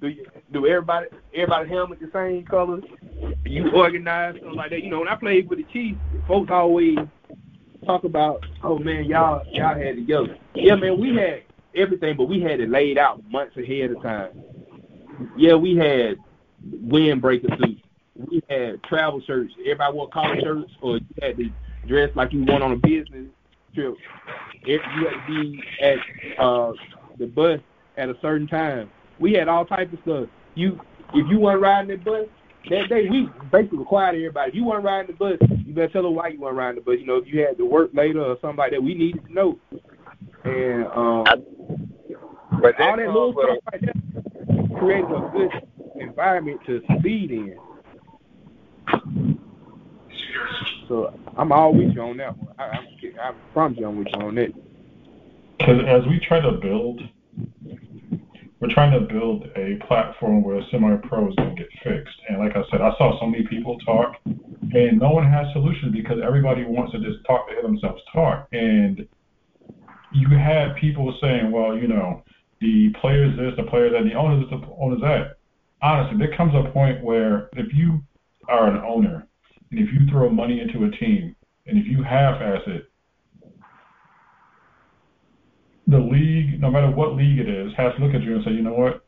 do 0.00 0.08
you 0.08 0.26
do 0.52 0.66
everybody 0.66 1.06
everybody 1.34 1.68
helmet 1.68 2.00
the 2.00 2.10
same 2.12 2.44
colors? 2.44 2.84
You 3.44 3.70
organize 3.72 4.34
something 4.34 4.54
like 4.54 4.70
that. 4.70 4.82
You 4.82 4.90
know, 4.90 5.00
when 5.00 5.08
I 5.08 5.14
played 5.16 5.48
with 5.48 5.58
the 5.58 5.64
Chiefs, 5.72 5.98
folks 6.26 6.50
always 6.50 6.98
talk 7.86 8.04
about, 8.04 8.44
oh 8.62 8.78
man, 8.78 9.04
y'all 9.04 9.44
y'all 9.52 9.74
had 9.74 9.86
it 9.86 9.94
together. 9.96 10.36
Yeah, 10.54 10.74
man, 10.74 11.00
we 11.00 11.14
had 11.16 11.42
everything, 11.74 12.16
but 12.16 12.24
we 12.28 12.40
had 12.40 12.60
it 12.60 12.68
laid 12.68 12.98
out 12.98 13.22
months 13.30 13.56
ahead 13.56 13.92
of 13.92 14.02
time. 14.02 14.30
Yeah, 15.36 15.54
we 15.54 15.76
had 15.76 16.16
windbreaker 16.68 17.56
suits. 17.58 17.82
We 18.18 18.42
had 18.50 18.82
travel 18.84 19.22
shirts. 19.26 19.54
Everybody 19.60 19.94
wore 19.94 20.08
collar 20.08 20.40
shirts, 20.40 20.72
or 20.82 20.96
you 20.96 21.06
had 21.22 21.36
to 21.36 21.50
dress 21.86 22.10
like 22.14 22.32
you 22.32 22.44
went 22.44 22.62
on 22.62 22.72
a 22.72 22.76
business 22.76 23.26
trip. 23.74 23.94
If 24.64 24.82
you 24.96 25.06
had 25.06 25.26
to 25.26 25.26
be 25.26 25.62
at 25.82 25.98
uh, 26.38 26.72
the 27.18 27.26
bus 27.26 27.60
at 27.96 28.08
a 28.08 28.16
certain 28.22 28.46
time. 28.46 28.90
We 29.18 29.32
had 29.32 29.48
all 29.48 29.64
types 29.64 29.92
of 29.92 29.98
stuff. 30.02 30.28
You, 30.54 30.80
if 31.14 31.28
you 31.30 31.40
weren't 31.40 31.60
riding 31.60 31.90
the 31.90 31.96
bus 31.96 32.26
that 32.70 32.88
day, 32.88 33.08
we 33.08 33.28
basically 33.50 33.78
required 33.78 34.14
everybody. 34.14 34.50
If 34.50 34.54
you 34.54 34.64
weren't 34.64 34.84
riding 34.84 35.08
the 35.08 35.18
bus, 35.18 35.38
you 35.66 35.74
better 35.74 35.88
tell 35.88 36.02
them 36.04 36.14
why 36.14 36.28
you 36.28 36.40
weren't 36.40 36.56
riding 36.56 36.76
the 36.76 36.84
bus. 36.84 36.96
You 37.00 37.06
know, 37.06 37.16
if 37.16 37.26
you 37.26 37.40
had 37.40 37.58
to 37.58 37.64
work 37.64 37.90
later 37.92 38.22
or 38.22 38.38
something 38.40 38.56
like 38.56 38.70
that, 38.72 38.82
we 38.82 38.94
needed 38.94 39.24
to 39.26 39.32
know. 39.32 39.58
And 40.44 40.86
um, 40.86 41.24
But 42.60 42.80
all 42.80 42.96
that 42.96 43.04
that 43.04 43.06
little 43.06 43.32
stuff 43.32 43.58
like 43.72 43.80
that 43.82 44.78
created 44.78 45.10
a 45.10 45.30
good 45.32 45.50
environment 46.00 46.60
to 46.66 46.80
succeed 46.88 47.30
in. 47.32 47.56
So 50.88 51.12
I'm 51.36 51.52
you 51.92 52.00
on 52.00 52.16
that 52.16 52.36
one. 52.36 52.54
I, 52.58 52.62
I, 52.64 53.28
I 53.28 53.32
promise 53.52 53.78
you 53.78 53.86
I'm 53.86 53.98
with 53.98 54.08
you 54.08 54.20
on 54.20 54.34
that. 54.36 54.52
Because 55.58 55.80
as 55.86 56.06
we 56.08 56.18
try 56.26 56.40
to 56.40 56.52
build, 56.52 57.02
we're 58.60 58.72
trying 58.72 58.92
to 58.92 59.00
build 59.00 59.44
a 59.56 59.76
platform 59.86 60.42
where 60.42 60.62
semi-pros 60.70 61.34
can 61.36 61.54
get 61.56 61.68
fixed. 61.84 62.16
And 62.28 62.38
like 62.38 62.56
I 62.56 62.62
said, 62.70 62.80
I 62.80 62.90
saw 62.96 63.20
so 63.20 63.26
many 63.26 63.46
people 63.46 63.78
talk, 63.80 64.16
and 64.24 64.98
no 64.98 65.10
one 65.10 65.30
has 65.30 65.46
solutions 65.52 65.92
because 65.92 66.18
everybody 66.24 66.64
wants 66.64 66.92
to 66.92 66.98
just 66.98 67.24
talk 67.26 67.48
to 67.48 67.54
hear 67.54 67.62
themselves 67.62 68.00
talk. 68.12 68.48
And 68.52 69.06
you 70.12 70.28
had 70.30 70.74
people 70.76 71.14
saying, 71.20 71.50
well, 71.50 71.76
you 71.76 71.86
know, 71.86 72.22
the 72.60 72.90
players 73.00 73.36
this, 73.36 73.52
the 73.56 73.70
players 73.70 73.92
that, 73.92 74.08
the 74.08 74.14
owners 74.14 74.44
this, 74.44 74.58
the 74.58 74.66
owners 74.80 75.00
that. 75.02 75.36
Honestly, 75.82 76.18
there 76.18 76.34
comes 76.36 76.54
a 76.54 76.72
point 76.72 77.04
where 77.04 77.50
if 77.52 77.72
you 77.74 78.00
are 78.48 78.68
an 78.68 78.82
owner 78.84 79.27
and 79.70 79.80
if 79.80 79.92
you 79.92 80.06
throw 80.10 80.30
money 80.30 80.60
into 80.60 80.84
a 80.84 80.90
team 80.90 81.34
and 81.66 81.78
if 81.78 81.86
you 81.86 82.02
half-ass 82.02 82.62
it, 82.66 82.90
the 85.86 85.98
league, 85.98 86.60
no 86.60 86.70
matter 86.70 86.90
what 86.90 87.14
league 87.14 87.38
it 87.38 87.48
is, 87.48 87.72
has 87.76 87.94
to 87.96 88.04
look 88.04 88.14
at 88.14 88.22
you 88.22 88.36
and 88.36 88.44
say, 88.44 88.50
you 88.50 88.62
know 88.62 88.74
what, 88.74 89.04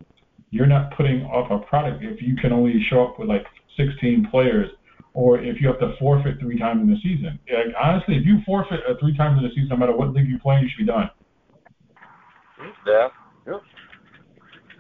you're 0.51 0.67
not 0.67 0.97
putting 0.97 1.23
off 1.25 1.51
a 1.51 1.65
product 1.67 2.03
if 2.03 2.23
you 2.23 2.37
can 2.37 2.53
only 2.53 2.75
show 2.89 3.05
up 3.05 3.19
with 3.19 3.29
like 3.29 3.45
16 3.77 4.29
players, 4.31 4.69
or 5.13 5.41
if 5.41 5.61
you 5.61 5.69
have 5.69 5.79
to 5.81 5.95
forfeit 5.99 6.39
three 6.41 6.59
times 6.59 6.83
in 6.83 6.91
the 6.91 6.97
season. 7.03 7.39
Like, 7.53 7.75
honestly, 7.81 8.17
if 8.17 8.27
you 8.27 8.39
forfeit 8.47 8.81
uh, 8.89 8.95
three 9.01 9.17
times 9.17 9.39
in 9.39 9.45
the 9.45 9.51
season, 9.51 9.69
no 9.69 9.77
matter 9.77 9.97
what 9.97 10.13
league 10.13 10.29
you 10.29 10.39
play, 10.39 10.61
you 10.61 10.69
should 10.69 10.87
be 10.87 10.93
done. 10.93 11.11
Yeah. 12.87 13.09
Yep. 13.47 13.63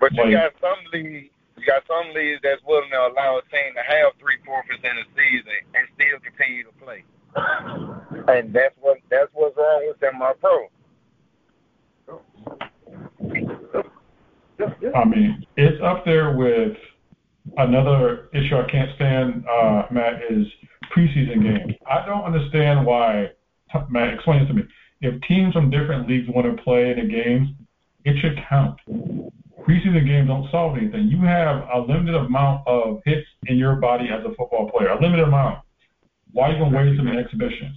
But 0.01 0.12
you 0.14 0.31
got 0.33 0.53
some 0.61 0.79
leagues, 0.93 1.31
you 1.61 1.66
got 1.66 1.85
some 1.87 2.14
leagues 2.14 2.40
that's 2.42 2.62
willing 2.64 2.88
to 2.90 3.12
allow 3.12 3.37
a 3.37 3.42
team 3.53 3.77
to 3.77 3.85
have 3.85 4.16
three 4.18 4.40
forfeits 4.44 4.81
in 4.81 4.96
a 4.96 5.07
season 5.12 5.61
and 5.77 5.85
still 5.92 6.16
continue 6.25 6.64
to 6.64 6.73
play. 6.81 7.05
And 8.33 8.53
that's 8.53 8.75
what 8.81 8.99
that's 9.11 9.29
what's 9.35 9.57
wrong 9.57 9.85
with 9.87 10.01
them, 10.01 10.18
my 10.18 10.33
pro. 10.40 10.68
I 14.94 15.05
mean, 15.05 15.46
it's 15.57 15.81
up 15.85 16.05
there 16.05 16.37
with 16.37 16.77
another 17.57 18.29
issue 18.33 18.57
I 18.57 18.70
can't 18.70 18.90
stand, 18.96 19.44
uh, 19.46 19.83
Matt, 19.90 20.23
is 20.31 20.46
preseason 20.96 21.42
games. 21.42 21.75
I 21.88 22.05
don't 22.07 22.25
understand 22.25 22.87
why. 22.87 23.31
Matt, 23.88 24.14
explain 24.14 24.40
this 24.40 24.49
to 24.49 24.55
me. 24.55 24.62
If 25.03 25.20
teams 25.23 25.55
from 25.55 25.70
different 25.70 26.09
leagues 26.09 26.29
want 26.29 26.55
to 26.55 26.62
play 26.62 26.90
in 26.90 26.96
the 26.99 27.12
games, 27.12 27.49
it 28.05 28.16
should 28.20 28.38
count. 28.49 28.79
Preseason 29.66 30.07
games 30.07 30.29
don't 30.29 30.51
solve 30.51 30.77
anything. 30.77 31.09
You 31.09 31.20
have 31.23 31.68
a 31.73 31.81
limited 31.81 32.14
amount 32.14 32.66
of 32.66 33.01
hits 33.05 33.27
in 33.46 33.57
your 33.57 33.77
body 33.77 34.09
as 34.11 34.25
a 34.25 34.35
football 34.35 34.70
player, 34.70 34.88
a 34.88 35.01
limited 35.01 35.27
amount. 35.27 35.61
Why 36.33 36.49
are 36.49 36.53
you 36.53 36.59
going 36.59 36.73
to 36.73 36.79
waste 36.79 36.96
them 36.96 37.09
in 37.09 37.18
exhibitions? 37.18 37.77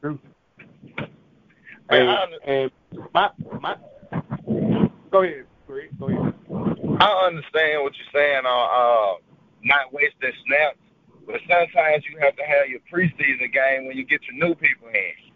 True. 0.00 0.18
And, 1.88 2.34
and 2.46 2.70
my 3.14 3.30
my 3.60 3.76
go 5.10 5.22
ahead, 5.22 5.46
Greg, 5.66 5.90
go 5.98 6.08
ahead. 6.08 6.34
I 7.00 7.26
understand 7.26 7.82
what 7.82 7.92
you're 7.96 8.12
saying 8.12 8.46
on 8.46 9.18
uh, 9.18 9.20
not 9.62 9.92
wasting 9.92 10.32
snaps, 10.46 10.78
but 11.26 11.40
sometimes 11.48 12.04
you 12.10 12.18
have 12.20 12.36
to 12.36 12.42
have 12.42 12.68
your 12.68 12.80
preseason 12.92 13.52
game 13.52 13.86
when 13.86 13.96
you 13.96 14.04
get 14.04 14.20
your 14.24 14.48
new 14.48 14.54
people 14.54 14.88
in. 14.88 15.32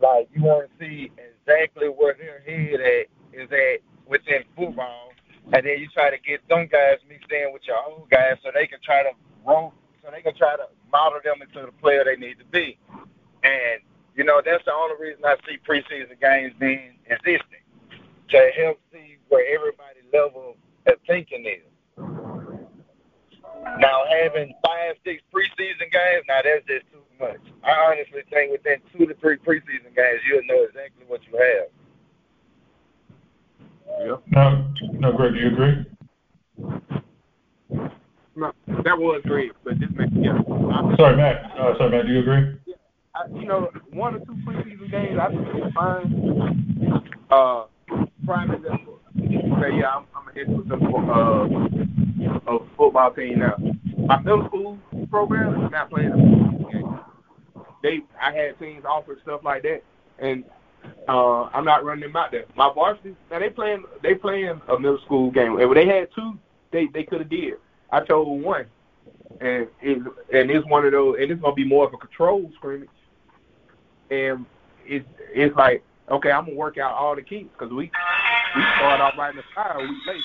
Like 0.00 0.28
you 0.34 0.42
want 0.42 0.68
to 0.68 0.84
see 0.84 1.10
exactly 1.16 1.88
where 1.88 2.14
their 2.14 2.40
head 2.40 2.80
at 2.80 3.06
is 3.32 3.50
at 3.50 3.93
within 4.14 4.44
football, 4.54 5.10
and 5.52 5.66
then 5.66 5.78
you 5.82 5.88
try 5.90 6.08
to 6.08 6.18
get 6.22 6.46
them 6.48 6.68
guys 6.70 7.02
mixed 7.08 7.30
in 7.32 7.52
with 7.52 7.62
your 7.66 7.82
old 7.82 8.08
guys 8.08 8.38
so 8.42 8.50
they 8.54 8.66
can 8.66 8.78
try 8.82 9.02
to 9.02 9.10
roll, 9.44 9.74
so 10.02 10.10
they 10.14 10.22
can 10.22 10.34
try 10.36 10.54
to 10.54 10.70
model 10.92 11.18
them 11.24 11.42
into 11.42 11.66
the 11.66 11.72
player 11.82 12.04
they 12.06 12.14
need 12.16 12.38
to 12.38 12.46
be. 12.46 12.78
And 13.42 13.82
you 14.14 14.22
know 14.22 14.40
that's 14.44 14.64
the 14.64 14.72
only 14.72 14.94
reason 15.02 15.24
I 15.24 15.34
see 15.42 15.58
preseason 15.66 16.14
games 16.22 16.54
being 16.60 16.94
existing 17.10 17.66
to 18.30 18.50
help 18.56 18.78
see 18.92 19.18
where 19.28 19.44
everybody 19.52 20.00
level 20.12 20.56
of 20.86 20.94
thinking 21.06 21.44
is. 21.44 21.66
Now 23.78 24.04
having 24.22 24.54
five, 24.64 24.94
six 25.04 25.22
preseason 25.34 25.90
games, 25.90 26.24
now 26.28 26.40
that's 26.44 26.64
just 26.66 26.86
too 26.92 27.02
much. 27.18 27.40
I 27.64 27.72
honestly 27.90 28.22
think 28.30 28.52
within 28.52 28.78
two 28.92 29.06
to 29.06 29.14
three 29.14 29.36
preseason 29.38 29.90
games, 29.96 30.20
you'll 30.28 30.46
know 30.46 30.62
exactly 30.62 31.04
what 31.08 31.20
you 31.26 31.36
have. 31.36 31.83
Yeah. 34.00 34.16
No, 34.30 34.72
no, 34.98 35.12
Greg, 35.12 35.34
do 35.34 35.40
you 35.40 35.48
agree? 35.48 35.86
No, 38.36 38.52
that 38.66 38.98
was 38.98 39.22
great, 39.24 39.52
but 39.62 39.78
this 39.78 39.88
makes 39.94 40.12
yeah. 40.16 40.32
I, 40.32 40.96
Sorry, 40.96 41.16
Matt. 41.16 41.50
Uh, 41.58 41.76
sorry, 41.78 41.90
Matt. 41.90 42.06
Do 42.06 42.12
you 42.12 42.20
agree? 42.20 42.58
I, 43.14 43.26
you 43.32 43.46
know, 43.46 43.70
one 43.92 44.16
or 44.16 44.18
two 44.18 44.34
preseason 44.44 44.90
games, 44.90 45.18
I 45.20 45.28
think 45.28 45.46
it's 45.54 45.74
fine. 45.74 47.02
Uh, 47.30 47.66
prime 48.26 48.50
example. 48.50 48.98
Say, 49.16 49.78
yeah, 49.78 49.90
I'm, 49.96 50.06
I'm 50.16 50.28
a 50.28 50.32
coach 50.32 50.66
of 50.70 52.48
uh, 52.48 52.52
of 52.52 52.68
football 52.76 53.12
team 53.12 53.38
now. 53.38 53.56
My 54.06 54.18
middle 54.18 54.46
school 54.48 54.78
program 55.10 55.64
is 55.64 55.70
not 55.70 55.90
playing 55.90 56.10
a 56.12 56.72
game. 56.72 57.00
They, 57.82 58.00
I 58.20 58.32
had 58.32 58.58
teams 58.58 58.84
offer 58.84 59.16
stuff 59.22 59.42
like 59.44 59.62
that, 59.62 59.82
and 60.18 60.44
uh, 61.08 61.44
I'm 61.44 61.64
not 61.64 61.84
running 61.84 62.02
them 62.02 62.16
out 62.16 62.30
there. 62.30 62.44
My 62.56 62.72
varsity, 62.72 63.16
now 63.30 63.38
they 63.38 63.50
playing, 63.50 63.84
they 64.02 64.14
playing 64.14 64.60
a 64.68 64.78
middle 64.78 65.00
school 65.04 65.30
game. 65.30 65.58
And 65.58 65.76
they 65.76 65.86
had 65.86 66.08
two, 66.14 66.38
they 66.72 66.86
they 66.92 67.04
could 67.04 67.20
have 67.20 67.30
did. 67.30 67.54
I 67.90 68.00
told 68.00 68.42
one, 68.42 68.66
and 69.40 69.68
it, 69.80 69.98
and 70.32 70.50
it's 70.50 70.66
one 70.66 70.84
of 70.86 70.92
those, 70.92 71.16
and 71.20 71.30
it's 71.30 71.40
gonna 71.40 71.54
be 71.54 71.64
more 71.64 71.86
of 71.86 71.94
a 71.94 71.98
control 71.98 72.50
scrimmage. 72.56 72.88
And 74.10 74.46
it's 74.86 75.06
it's 75.32 75.54
like, 75.56 75.82
okay, 76.10 76.30
I'm 76.30 76.46
gonna 76.46 76.56
work 76.56 76.78
out 76.78 76.92
all 76.92 77.14
the 77.14 77.22
kinks 77.22 77.52
because 77.52 77.72
we 77.72 77.90
we 78.56 78.62
start 78.76 79.00
off 79.00 79.14
right 79.18 79.30
in 79.30 79.36
the 79.36 79.42
fire 79.54 79.78
a 79.78 79.82
week 79.82 80.06
later. 80.06 80.20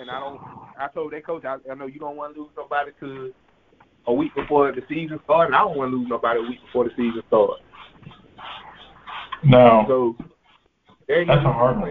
And 0.00 0.10
I 0.10 0.20
don't. 0.20 0.40
I 0.78 0.88
told 0.88 1.12
that 1.12 1.24
coach, 1.24 1.44
I, 1.44 1.56
I 1.70 1.74
know 1.74 1.86
you 1.86 1.98
don't 1.98 2.16
want 2.16 2.34
to 2.34 2.42
lose 2.42 2.50
nobody 2.56 2.90
to 3.00 3.32
a 4.06 4.12
week 4.12 4.34
before 4.34 4.72
the 4.72 4.82
season 4.88 5.20
started. 5.24 5.54
I 5.54 5.60
don't 5.60 5.76
want 5.76 5.92
to 5.92 5.96
lose 5.96 6.08
nobody 6.08 6.40
a 6.40 6.42
week 6.42 6.60
before 6.64 6.84
the 6.84 6.90
season 6.90 7.22
started. 7.28 7.62
No. 9.44 9.84
So 9.88 10.16
there 11.08 11.24
That's 11.24 11.44
a 11.44 11.52
hard 11.52 11.80
one. 11.80 11.90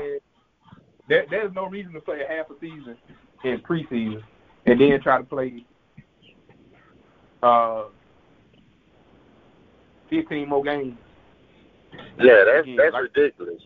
There, 1.07 1.25
there's 1.29 1.53
no 1.53 1.67
reason 1.67 1.93
to 1.93 2.01
play 2.01 2.21
a 2.21 2.27
half 2.27 2.49
a 2.49 2.59
season 2.59 2.97
in 3.43 3.59
preseason 3.59 4.23
and 4.65 4.81
then 4.81 4.99
try 5.01 5.19
to 5.19 5.23
play 5.23 5.63
uh 7.43 7.83
15 10.09 10.49
more 10.49 10.63
games. 10.63 10.97
Yeah, 12.19 12.43
that's 12.45 12.67
Yeah, 12.67 12.75
that's 12.77 12.93
like- 12.93 13.03
ridiculous. 13.15 13.61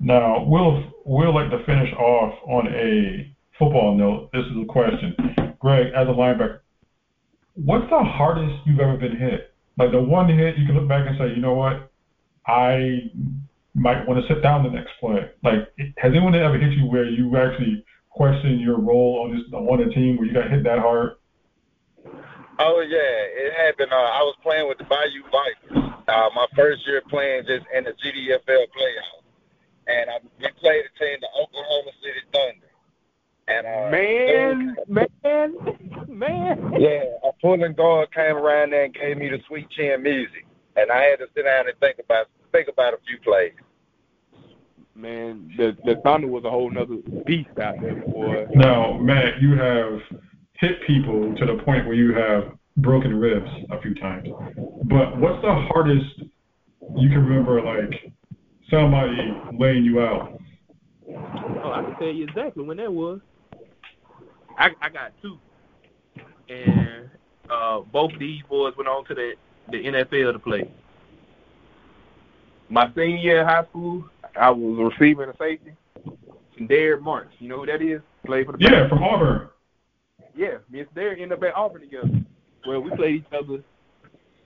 Now, 0.00 0.44
we'll 0.44 0.84
we'll 1.04 1.34
like 1.34 1.50
to 1.50 1.64
finish 1.64 1.92
off 1.94 2.34
on 2.46 2.68
a 2.68 3.34
football 3.58 3.96
note. 3.96 4.30
This 4.32 4.44
is 4.46 4.56
a 4.62 4.64
question, 4.64 5.14
Greg, 5.58 5.88
as 5.94 6.06
a 6.06 6.12
linebacker, 6.12 6.60
what's 7.54 7.88
the 7.90 7.98
hardest 7.98 8.54
you've 8.64 8.78
ever 8.78 8.96
been 8.96 9.16
hit? 9.16 9.52
Like 9.76 9.90
the 9.90 10.00
one 10.00 10.28
hit 10.28 10.56
you 10.56 10.66
can 10.66 10.76
look 10.76 10.88
back 10.88 11.06
and 11.08 11.18
say, 11.18 11.28
you 11.30 11.42
know 11.42 11.54
what, 11.54 11.90
I 12.48 13.10
might 13.74 14.06
want 14.08 14.20
to 14.20 14.34
sit 14.34 14.42
down 14.42 14.64
the 14.64 14.70
next 14.70 14.90
play. 15.00 15.30
Like, 15.44 15.68
has 15.98 16.10
anyone 16.12 16.34
ever 16.34 16.58
hit 16.58 16.72
you 16.72 16.86
where 16.86 17.04
you 17.04 17.36
actually 17.36 17.84
question 18.10 18.58
your 18.58 18.80
role 18.80 19.22
on 19.24 19.36
this 19.36 19.44
on 19.52 19.80
a 19.80 19.90
team 19.90 20.16
where 20.16 20.26
you 20.26 20.34
got 20.34 20.50
hit 20.50 20.64
that 20.64 20.78
hard? 20.78 21.12
Oh 22.58 22.80
yeah, 22.80 22.98
it 22.98 23.52
happened. 23.54 23.92
Uh, 23.92 23.96
I 23.96 24.22
was 24.22 24.34
playing 24.42 24.68
with 24.68 24.78
the 24.78 24.84
Bayou 24.84 25.22
Vipers. 25.30 25.92
Uh, 26.08 26.28
my 26.34 26.46
first 26.56 26.84
year 26.86 27.02
playing 27.08 27.44
just 27.46 27.64
in 27.76 27.84
the 27.84 27.90
GDFL 27.90 28.66
playoffs, 28.74 29.22
and 29.86 30.10
I, 30.10 30.18
we 30.40 30.48
played 30.58 30.82
a 30.84 30.98
team, 30.98 31.18
the 31.20 31.28
Oklahoma 31.40 31.90
City 32.02 32.20
Thunder. 32.32 32.66
And 33.46 33.66
uh, 33.66 33.90
Man, 33.90 34.76
man, 34.88 35.54
man. 36.08 36.72
yeah, 36.80 37.04
a 37.24 37.32
pulling 37.40 37.74
guard 37.74 38.12
came 38.12 38.36
around 38.36 38.72
there 38.72 38.84
and 38.84 38.94
gave 38.94 39.16
me 39.18 39.28
the 39.28 39.38
sweet 39.46 39.70
chin 39.70 40.02
music, 40.02 40.46
and 40.76 40.90
I 40.90 41.02
had 41.04 41.18
to 41.20 41.26
sit 41.36 41.44
down 41.44 41.68
and 41.68 41.78
think 41.78 41.98
about 42.04 42.26
think 42.52 42.68
about 42.68 42.94
a 42.94 42.98
few 43.06 43.18
plays. 43.24 43.52
Man, 44.94 45.52
the 45.56 45.76
the 45.84 46.00
Thunder 46.02 46.26
was 46.26 46.44
a 46.44 46.50
whole 46.50 46.70
nother 46.70 46.96
beast 47.24 47.50
out 47.62 47.76
there, 47.80 47.94
boy. 47.94 48.46
Now, 48.54 48.98
Matt, 48.98 49.40
you 49.40 49.56
have 49.56 50.00
hit 50.54 50.84
people 50.86 51.34
to 51.36 51.46
the 51.46 51.62
point 51.62 51.86
where 51.86 51.94
you 51.94 52.14
have 52.14 52.58
broken 52.78 53.14
ribs 53.14 53.48
a 53.70 53.80
few 53.80 53.94
times. 53.94 54.28
But 54.84 55.16
what's 55.18 55.40
the 55.42 55.54
hardest 55.72 56.22
you 56.96 57.08
can 57.08 57.24
remember, 57.24 57.62
like 57.62 58.12
somebody 58.70 59.16
laying 59.56 59.84
you 59.84 60.00
out? 60.00 60.40
Oh, 61.08 61.72
I 61.72 61.82
can 61.82 61.96
tell 61.96 62.08
you 62.08 62.24
exactly 62.24 62.64
when 62.64 62.76
that 62.78 62.92
was. 62.92 63.20
I 64.58 64.70
I 64.82 64.88
got 64.88 65.12
two, 65.22 65.38
and 66.48 67.08
uh, 67.48 67.80
both 67.92 68.10
these 68.18 68.42
boys 68.48 68.74
went 68.76 68.88
on 68.88 69.04
to 69.06 69.14
the 69.14 69.32
the 69.70 69.78
NFL 69.78 70.32
to 70.32 70.38
play. 70.38 70.70
My 72.70 72.86
senior 72.94 73.16
year 73.16 73.40
in 73.40 73.46
high 73.46 73.64
school, 73.64 74.04
I 74.38 74.50
was 74.50 74.78
a 74.78 74.84
receiver 74.84 75.22
and 75.22 75.32
a 75.32 75.36
safety. 75.36 75.72
Derek 76.66 77.02
March, 77.02 77.28
you 77.38 77.48
know 77.48 77.60
who 77.60 77.66
that 77.66 77.80
is? 77.80 78.00
Played 78.26 78.46
for 78.46 78.52
the 78.52 78.58
Yeah, 78.60 78.88
from 78.88 79.02
Auburn. 79.02 79.48
Yeah, 80.36 80.58
me 80.70 80.80
and 80.80 80.94
Derek 80.94 81.20
ended 81.20 81.38
up 81.38 81.44
at 81.44 81.56
Auburn 81.56 81.82
together. 81.82 82.10
Well, 82.66 82.80
we 82.80 82.90
played 82.90 83.14
each 83.16 83.32
other 83.32 83.62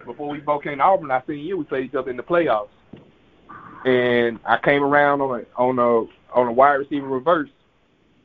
before 0.04 0.28
we 0.28 0.38
both 0.38 0.62
came 0.62 0.78
to 0.78 0.84
Auburn. 0.84 1.10
Our 1.10 1.22
senior 1.26 1.42
year, 1.42 1.56
we 1.56 1.64
played 1.64 1.86
each 1.86 1.94
other 1.94 2.10
in 2.10 2.16
the 2.16 2.22
playoffs. 2.22 2.68
And 3.84 4.38
I 4.44 4.58
came 4.58 4.82
around 4.84 5.20
on 5.20 5.40
a 5.40 5.60
on 5.60 5.78
a 5.78 6.38
on 6.38 6.46
a 6.46 6.52
wide 6.52 6.74
receiver 6.74 7.08
reverse, 7.08 7.50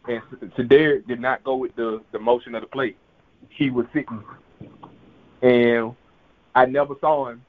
and 0.08 0.22
to 0.56 0.64
did 0.64 1.20
not 1.20 1.44
go 1.44 1.56
with 1.56 1.76
the 1.76 2.04
the 2.12 2.20
motion 2.20 2.54
of 2.54 2.62
the 2.62 2.68
play. 2.68 2.96
He 3.50 3.72
was 3.72 3.88
sitting, 3.92 4.24
and 5.42 5.96
I 6.54 6.66
never 6.66 6.94
saw 7.02 7.30
him. 7.30 7.42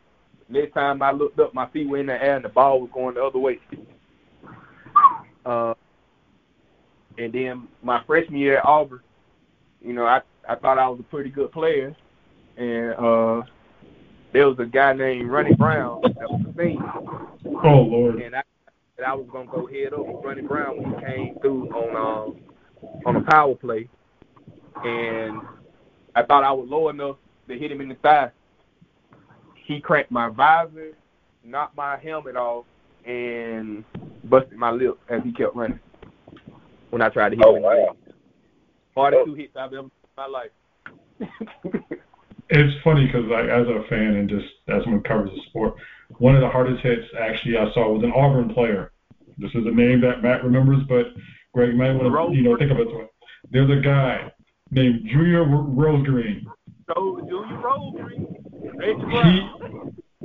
Next 0.49 0.73
time 0.73 1.03
I 1.03 1.13
looked 1.13 1.39
up, 1.41 1.53
my 1.55 1.69
feet 1.69 1.89
were 1.89 1.99
in 1.99 2.07
the 2.07 2.23
air, 2.23 2.37
and 2.37 2.45
the 2.45 2.49
ball 2.49 2.81
was 2.81 2.91
going 2.93 3.15
the 3.15 3.25
other 3.25 3.39
way. 3.39 3.59
Uh, 5.45 5.75
and 7.19 7.33
then 7.33 7.69
my 7.83 8.03
freshman 8.07 8.39
year 8.39 8.59
at 8.59 8.65
Auburn, 8.65 9.01
you 9.83 9.93
know, 9.93 10.07
I 10.07 10.21
I 10.49 10.55
thought 10.55 10.79
I 10.79 10.89
was 10.89 11.01
a 11.01 11.05
pretty 11.05 11.31
good 11.31 11.53
player, 11.53 11.95
and 12.57 12.95
uh, 12.95 13.43
there 14.33 14.49
was 14.49 14.59
a 14.59 14.65
guy 14.65 14.93
named 14.95 15.31
Ronnie 15.31 15.55
Brown 15.55 16.01
that 16.03 16.31
was 16.31 16.41
a 16.49 16.59
senior, 16.59 16.93
Oh 17.63 17.81
Lord. 17.83 18.17
and 18.23 18.35
I 18.35 18.43
that 18.97 19.07
I 19.09 19.15
was 19.15 19.27
gonna 19.31 19.51
go 19.51 19.67
head 19.67 19.93
up 19.93 20.07
with 20.07 20.25
Ronnie 20.25 20.43
Brown 20.43 20.83
when 20.83 20.95
he 20.95 21.05
came 21.07 21.39
through 21.41 21.69
on 21.71 22.31
um 22.35 22.41
on 23.05 23.17
a 23.17 23.21
power 23.23 23.55
play, 23.55 23.89
and 24.85 25.41
I 26.15 26.23
thought 26.23 26.45
I 26.45 26.53
was 26.53 26.69
low 26.69 26.89
enough 26.89 27.17
to 27.49 27.59
hit 27.59 27.71
him 27.71 27.81
in 27.81 27.89
the 27.91 27.95
thigh. 27.97 28.31
He 29.69 29.81
cracked 29.81 30.11
my 30.11 30.31
visor, 30.31 30.97
knocked 31.45 31.77
my 31.77 31.99
helmet 31.99 32.37
off, 32.37 32.65
and 33.05 33.85
busted 34.25 34.57
my 34.57 34.71
lip 34.71 34.99
as 35.11 35.23
he 35.23 35.31
kept 35.31 35.55
running. 35.55 35.79
When 36.89 37.03
I 37.03 37.11
tried 37.11 37.31
to 37.31 37.37
hit 37.37 37.45
Oh 37.45 37.51
him 37.51 37.57
in 37.57 37.63
the 37.63 37.69
wow. 37.69 37.75
leg. 37.75 38.15
Hardest 38.97 39.27
two 39.27 39.33
oh. 39.33 39.35
hits 39.35 39.57
I've 39.57 39.75
ever 39.75 39.81
in 39.81 39.91
my 40.17 40.27
life. 40.27 40.51
It's 42.51 42.83
funny 42.83 43.05
because 43.05 43.27
like 43.27 43.51
as 43.51 43.67
a 43.67 43.85
fan 43.91 44.17
and 44.17 44.27
just 44.27 44.47
as 44.69 44.83
someone 44.83 45.03
who 45.03 45.09
covers 45.09 45.31
the 45.37 45.43
sport, 45.51 45.75
one 46.17 46.35
of 46.35 46.41
the 46.41 46.49
hardest 46.49 46.83
hits 46.83 47.05
actually 47.21 47.59
I 47.59 47.71
saw 47.75 47.93
was 47.93 48.03
an 48.03 48.13
Auburn 48.13 48.55
player. 48.55 48.93
This 49.37 49.51
is 49.51 49.67
a 49.67 49.71
name 49.71 50.01
that 50.01 50.23
Matt 50.23 50.45
remembers, 50.45 50.83
but 50.89 51.09
Greg 51.53 51.77
might 51.77 51.93
want 51.93 52.33
to, 52.33 52.35
you 52.35 52.43
know, 52.43 52.57
think 52.57 52.71
of 52.71 52.79
it. 52.79 52.89
There's 53.51 53.71
a 53.71 53.83
guy 53.83 54.33
named 54.71 55.07
Junior 55.13 55.45
Rosegreen. 55.45 56.47
So 56.89 57.21
Junior 57.29 57.59
Rosegreen. 57.59 58.39
He, 58.81 59.51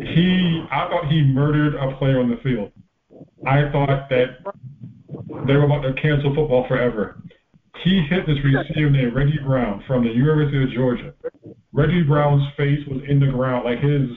he, 0.08 0.66
I 0.72 0.88
thought 0.88 1.12
he 1.12 1.22
murdered 1.22 1.76
a 1.76 1.96
player 1.98 2.20
on 2.20 2.30
the 2.30 2.38
field. 2.44 2.72
I 3.46 3.72
thought 3.72 4.10
that 4.10 4.38
they 5.48 5.54
were 5.56 5.66
about 5.66 5.82
to 5.82 5.94
cancel 6.02 6.34
football 6.34 6.66
forever. 6.68 7.22
He 7.84 8.06
hit 8.10 8.26
this 8.26 8.38
receiver 8.44 8.90
named 8.90 9.16
Reggie 9.16 9.40
Brown 9.46 9.84
from 9.88 10.04
the 10.04 10.12
University 10.12 10.64
of 10.64 10.70
Georgia. 10.72 11.14
Reggie 11.74 12.04
Brown's 12.04 12.44
face 12.56 12.80
was 12.88 13.02
in 13.08 13.20
the 13.20 13.28
ground, 13.28 13.66
like 13.66 13.80
his 13.80 14.10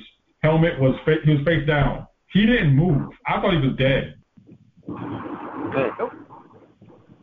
helmet 0.43 0.79
was 0.79 0.95
fa- 1.05 1.23
he 1.25 1.33
was 1.33 1.45
face 1.45 1.67
down. 1.67 2.07
He 2.33 2.47
didn't 2.47 2.77
move. 2.77 3.11
I 3.27 3.41
thought 3.41 3.55
he 3.55 3.67
was 3.67 3.77
dead. 3.79 4.15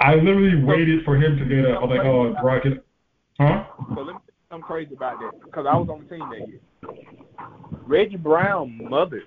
I 0.01 0.15
literally 0.15 0.61
waited 0.63 1.05
for 1.05 1.15
him 1.15 1.37
to 1.37 1.45
get 1.45 1.65
up. 1.65 1.81
I 1.81 1.85
was 1.85 1.97
like, 1.97 2.05
oh, 2.05 2.33
Brock, 2.41 2.63
huh? 3.39 3.63
Let 3.95 4.07
me 4.07 4.13
something 4.53 4.67
crazy 4.67 4.93
about 4.93 5.19
that 5.19 5.41
because 5.43 5.65
I 5.67 5.75
was 5.75 5.89
on 5.89 6.05
the 6.07 6.15
team 6.15 6.29
that 6.29 6.47
year. 6.47 6.59
Reggie 7.87 8.17
Brown 8.17 8.77
mother 8.89 9.23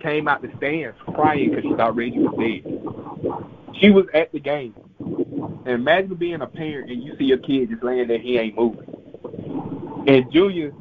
came 0.00 0.28
out 0.28 0.40
the 0.40 0.50
stands 0.56 0.96
crying 1.14 1.50
because 1.50 1.64
she 1.64 1.74
thought 1.74 1.96
Reggie 1.96 2.20
was 2.20 2.34
dead. 2.38 3.76
She 3.80 3.90
was 3.90 4.06
at 4.14 4.32
the 4.32 4.38
game. 4.38 4.74
And 5.00 5.68
imagine 5.68 6.14
being 6.14 6.40
a 6.40 6.46
parent 6.46 6.90
and 6.90 7.02
you 7.02 7.16
see 7.18 7.24
your 7.24 7.38
kid 7.38 7.70
just 7.70 7.82
laying 7.82 8.08
there, 8.08 8.18
he 8.18 8.38
ain't 8.38 8.56
moving. 8.56 8.86
And 10.06 10.32
Junior, 10.32 10.72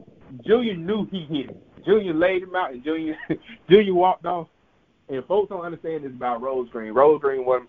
Junior 0.46 0.76
knew 0.76 1.08
he 1.08 1.22
hit 1.22 1.50
him. 1.50 1.58
Junior 1.86 2.14
laid 2.14 2.44
him 2.44 2.56
out, 2.56 2.74
and 2.74 2.84
Junior, 2.84 3.18
Junior 3.70 3.94
walked 3.94 4.26
off. 4.26 4.48
And 5.10 5.24
folks 5.26 5.50
don't 5.50 5.66
understand 5.66 6.04
this 6.04 6.12
about 6.12 6.42
Rosegreen. 6.42 6.94
Rose 6.94 7.22
Green 7.22 7.46
was 7.46 7.64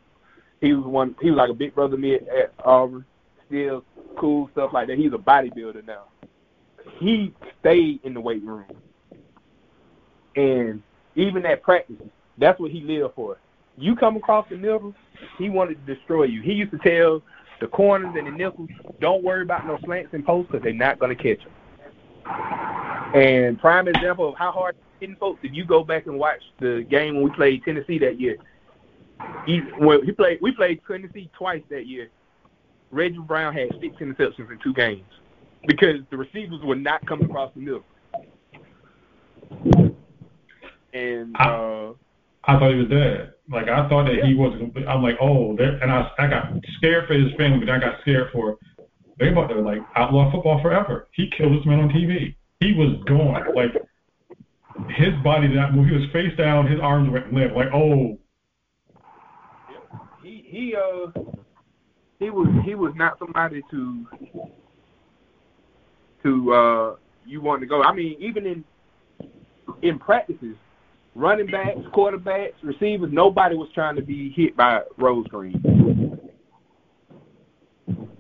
he 0.61 0.73
was 0.73 0.85
one. 0.85 1.15
He 1.23 1.31
was 1.31 1.39
like 1.39 1.51
a 1.51 1.55
big 1.55 1.75
brother 1.75 1.97
me 1.97 2.17
at 2.17 2.53
Auburn. 2.65 3.05
Still 3.47 3.85
cool 4.19 4.49
stuff 4.53 4.73
like 4.73 4.89
that. 4.89 4.99
He's 4.99 5.13
a 5.13 5.19
bodybuilder 5.19 5.87
now. 5.87 6.05
He 6.99 7.33
stayed 7.61 8.01
in 8.03 8.15
the 8.15 8.21
weight 8.21 8.43
room, 8.43 8.65
and 10.35 10.83
even 11.15 11.47
at 11.47 11.63
practice, 11.63 11.97
that's 12.39 12.59
what 12.59 12.71
he 12.71 12.81
lived 12.81 13.15
for. 13.15 13.39
You 13.77 13.95
come 13.95 14.17
across 14.17 14.49
the 14.49 14.57
middle, 14.57 14.95
he 15.39 15.49
wanted 15.49 15.85
to 15.87 15.95
destroy 15.95 16.25
you. 16.25 16.43
He 16.43 16.53
used 16.53 16.73
to 16.73 16.79
tell 16.79 17.23
the 17.61 17.69
corners 17.69 18.15
and 18.17 18.27
the 18.27 18.31
nickels, 18.33 18.71
don't 19.01 19.23
worry 19.23 19.43
about 19.43 19.67
no 19.67 19.79
slants 19.85 20.13
and 20.13 20.25
posts 20.25 20.51
because 20.51 20.65
they're 20.65 20.73
not 20.73 20.99
going 20.99 21.17
to 21.17 21.23
catch 21.23 21.45
them. 21.45 21.53
And 23.15 23.59
prime 23.59 23.89
example 23.89 24.31
of 24.31 24.37
how 24.37 24.53
hard 24.53 24.77
hitting 25.01 25.17
folks, 25.17 25.41
if 25.43 25.55
you 25.55 25.65
go 25.65 25.85
back 25.85 26.07
and 26.07 26.19
watch 26.19 26.43
the 26.61 26.85
game 26.91 27.15
when 27.15 27.25
we 27.25 27.31
played 27.31 27.63
Tennessee 27.65 27.99
that 27.99 28.21
year, 28.21 28.37
he 29.47 29.59
when 29.79 30.05
he 30.05 30.13
played 30.13 30.39
we 30.41 30.53
played 30.53 30.81
Tennessee 30.87 31.31
twice 31.37 31.63
that 31.71 31.87
year. 31.87 32.11
Reggie 32.91 33.19
Brown 33.19 33.53
had 33.55 33.69
six 33.81 33.97
interceptions 33.97 34.51
in 34.51 34.59
two 34.63 34.73
games 34.73 35.05
because 35.67 35.97
the 36.11 36.17
receivers 36.17 36.61
were 36.65 36.77
not 36.77 37.07
coming 37.07 37.27
across 37.27 37.53
the 37.55 37.61
middle. 37.61 37.85
And 40.93 41.37
uh, 41.37 41.93
I 42.45 42.59
thought 42.59 42.71
he 42.71 42.79
was 42.79 42.89
dead. 42.89 43.35
Like 43.51 43.69
I 43.69 43.89
thought 43.89 44.05
that 44.05 44.17
yeah. 44.17 44.27
he 44.27 44.35
wasn't. 44.35 44.77
I'm 44.89 45.03
like, 45.03 45.17
oh, 45.21 45.57
and 45.59 45.91
I 45.91 46.11
I 46.19 46.27
got 46.27 46.53
scared 46.77 47.07
for 47.07 47.15
his 47.15 47.33
family, 47.37 47.65
but 47.65 47.71
I 47.71 47.79
got 47.79 48.01
scared 48.03 48.29
for 48.33 48.59
they 49.19 49.29
about 49.29 49.49
to 49.49 49.61
like 49.61 49.79
outlaw 49.97 50.31
football 50.31 50.61
forever. 50.63 51.09
He 51.13 51.31
killed 51.37 51.59
this 51.59 51.67
man 51.67 51.81
on 51.81 51.89
TV. 51.89 52.35
He 52.61 52.73
was 52.73 53.03
gone. 53.07 53.55
Like 53.55 53.73
his 54.97 55.15
body 55.25 55.49
did 55.49 55.57
not 55.57 55.75
move. 55.75 55.89
He 55.89 55.95
was 55.95 56.11
face 56.13 56.37
down. 56.37 56.71
His 56.71 56.81
arms 56.81 57.11
went 57.11 57.33
limp. 57.33 57.55
Like 57.55 57.69
oh. 57.75 58.19
He 60.23 60.45
he 60.47 60.75
uh 60.77 61.11
he 62.19 62.31
was 62.31 62.49
he 62.65 62.75
was 62.75 62.93
not 62.97 63.19
somebody 63.19 63.63
to 63.71 64.07
to 66.23 66.53
uh 66.53 66.97
you 67.27 67.41
want 67.41 67.61
to 67.61 67.67
go. 67.67 67.83
I 67.83 67.93
mean, 67.95 68.17
even 68.19 68.47
in 68.47 68.65
in 69.83 69.99
practices, 69.99 70.57
running 71.15 71.47
backs, 71.47 71.79
quarterbacks, 71.95 72.55
receivers, 72.63 73.11
nobody 73.13 73.55
was 73.57 73.69
trying 73.75 73.97
to 73.97 74.03
be 74.03 74.31
hit 74.31 74.57
by 74.57 74.81
Rosegreen. 74.99 76.19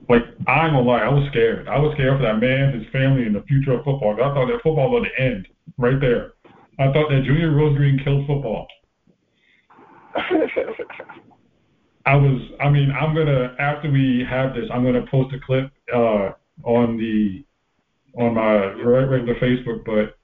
Like 0.09 0.23
I 0.47 0.65
ain't 0.65 0.73
gonna 0.73 0.81
lie, 0.81 1.01
I 1.01 1.09
was 1.09 1.29
scared. 1.31 1.69
I 1.69 1.79
was 1.79 1.95
scared 1.95 2.19
for 2.19 2.23
that 2.25 2.41
man, 2.41 2.79
his 2.79 2.89
family, 2.93 3.25
and 3.25 3.35
the 3.35 3.43
future 3.43 3.73
of 3.73 3.85
football. 3.85 4.15
I 4.15 4.33
thought 4.35 4.47
that 4.47 4.63
football 4.63 4.91
was 4.91 5.05
the 5.05 5.23
end 5.23 5.49
right 5.77 6.01
there. 6.01 6.33
I 6.79 6.93
thought 6.93 7.11
that 7.11 7.25
Junior 7.25 7.51
Rosegreen 7.51 8.03
killed 8.05 8.27
football. 8.27 8.67
I 12.07 12.17
was. 12.17 12.41
I 12.61 12.71
mean, 12.71 12.91
I'm 12.91 13.15
gonna 13.15 13.55
after 13.59 13.91
we 13.91 14.25
have 14.29 14.55
this, 14.55 14.65
I'm 14.73 14.83
gonna 14.83 15.05
post 15.11 15.35
a 15.35 15.41
clip 15.45 15.71
uh, 15.95 16.31
on 16.65 16.97
the 16.97 17.45
on 18.19 18.35
my 18.35 18.67
regular 18.83 19.35
Facebook. 19.37 19.85
But 19.85 20.19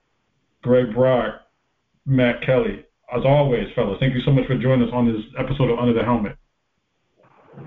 Greg 0.62 0.94
Brock 0.94 1.40
Matt 2.06 2.44
Kelly. 2.44 2.84
As 3.14 3.22
always, 3.24 3.68
fellas, 3.74 3.98
thank 4.00 4.14
you 4.14 4.20
so 4.24 4.32
much 4.32 4.46
for 4.46 4.56
joining 4.58 4.88
us 4.88 4.94
on 4.94 5.06
this 5.06 5.22
episode 5.38 5.70
of 5.70 5.78
Under 5.78 5.92
the 5.92 6.02
Helmet. 6.04 6.36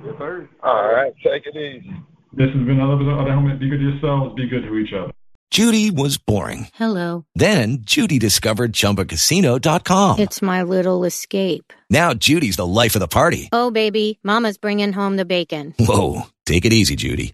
Yes, 0.03 0.15
sir. 0.17 0.49
All 0.63 0.93
right, 0.93 1.13
take 1.23 1.45
it 1.45 1.55
easy. 1.55 1.93
This 2.33 2.47
has 2.47 2.65
been 2.65 2.79
another 2.79 2.95
episode 2.95 3.11
of 3.11 3.19
Under 3.19 3.29
the 3.29 3.35
Helmet. 3.35 3.59
Be 3.59 3.69
good 3.69 3.77
to 3.77 3.89
yourselves. 3.91 4.35
Be 4.35 4.47
good 4.47 4.63
to 4.63 4.75
each 4.77 4.93
other. 4.93 5.13
Judy 5.49 5.91
was 5.91 6.17
boring. 6.17 6.67
Hello. 6.73 7.25
Then 7.33 7.77
Judy 7.81 8.19
discovered 8.19 8.73
ChumbaCasino.com. 8.73 10.19
It's 10.19 10.41
my 10.41 10.63
little 10.63 11.05
escape. 11.05 11.71
Now 11.89 12.13
Judy's 12.13 12.57
the 12.57 12.67
life 12.67 12.95
of 12.95 12.99
the 12.99 13.07
party. 13.07 13.47
Oh, 13.53 13.71
baby, 13.71 14.19
Mama's 14.23 14.57
bringing 14.57 14.91
home 14.91 15.15
the 15.15 15.23
bacon. 15.23 15.73
Whoa, 15.79 16.23
take 16.45 16.65
it 16.65 16.73
easy, 16.73 16.97
Judy. 16.97 17.33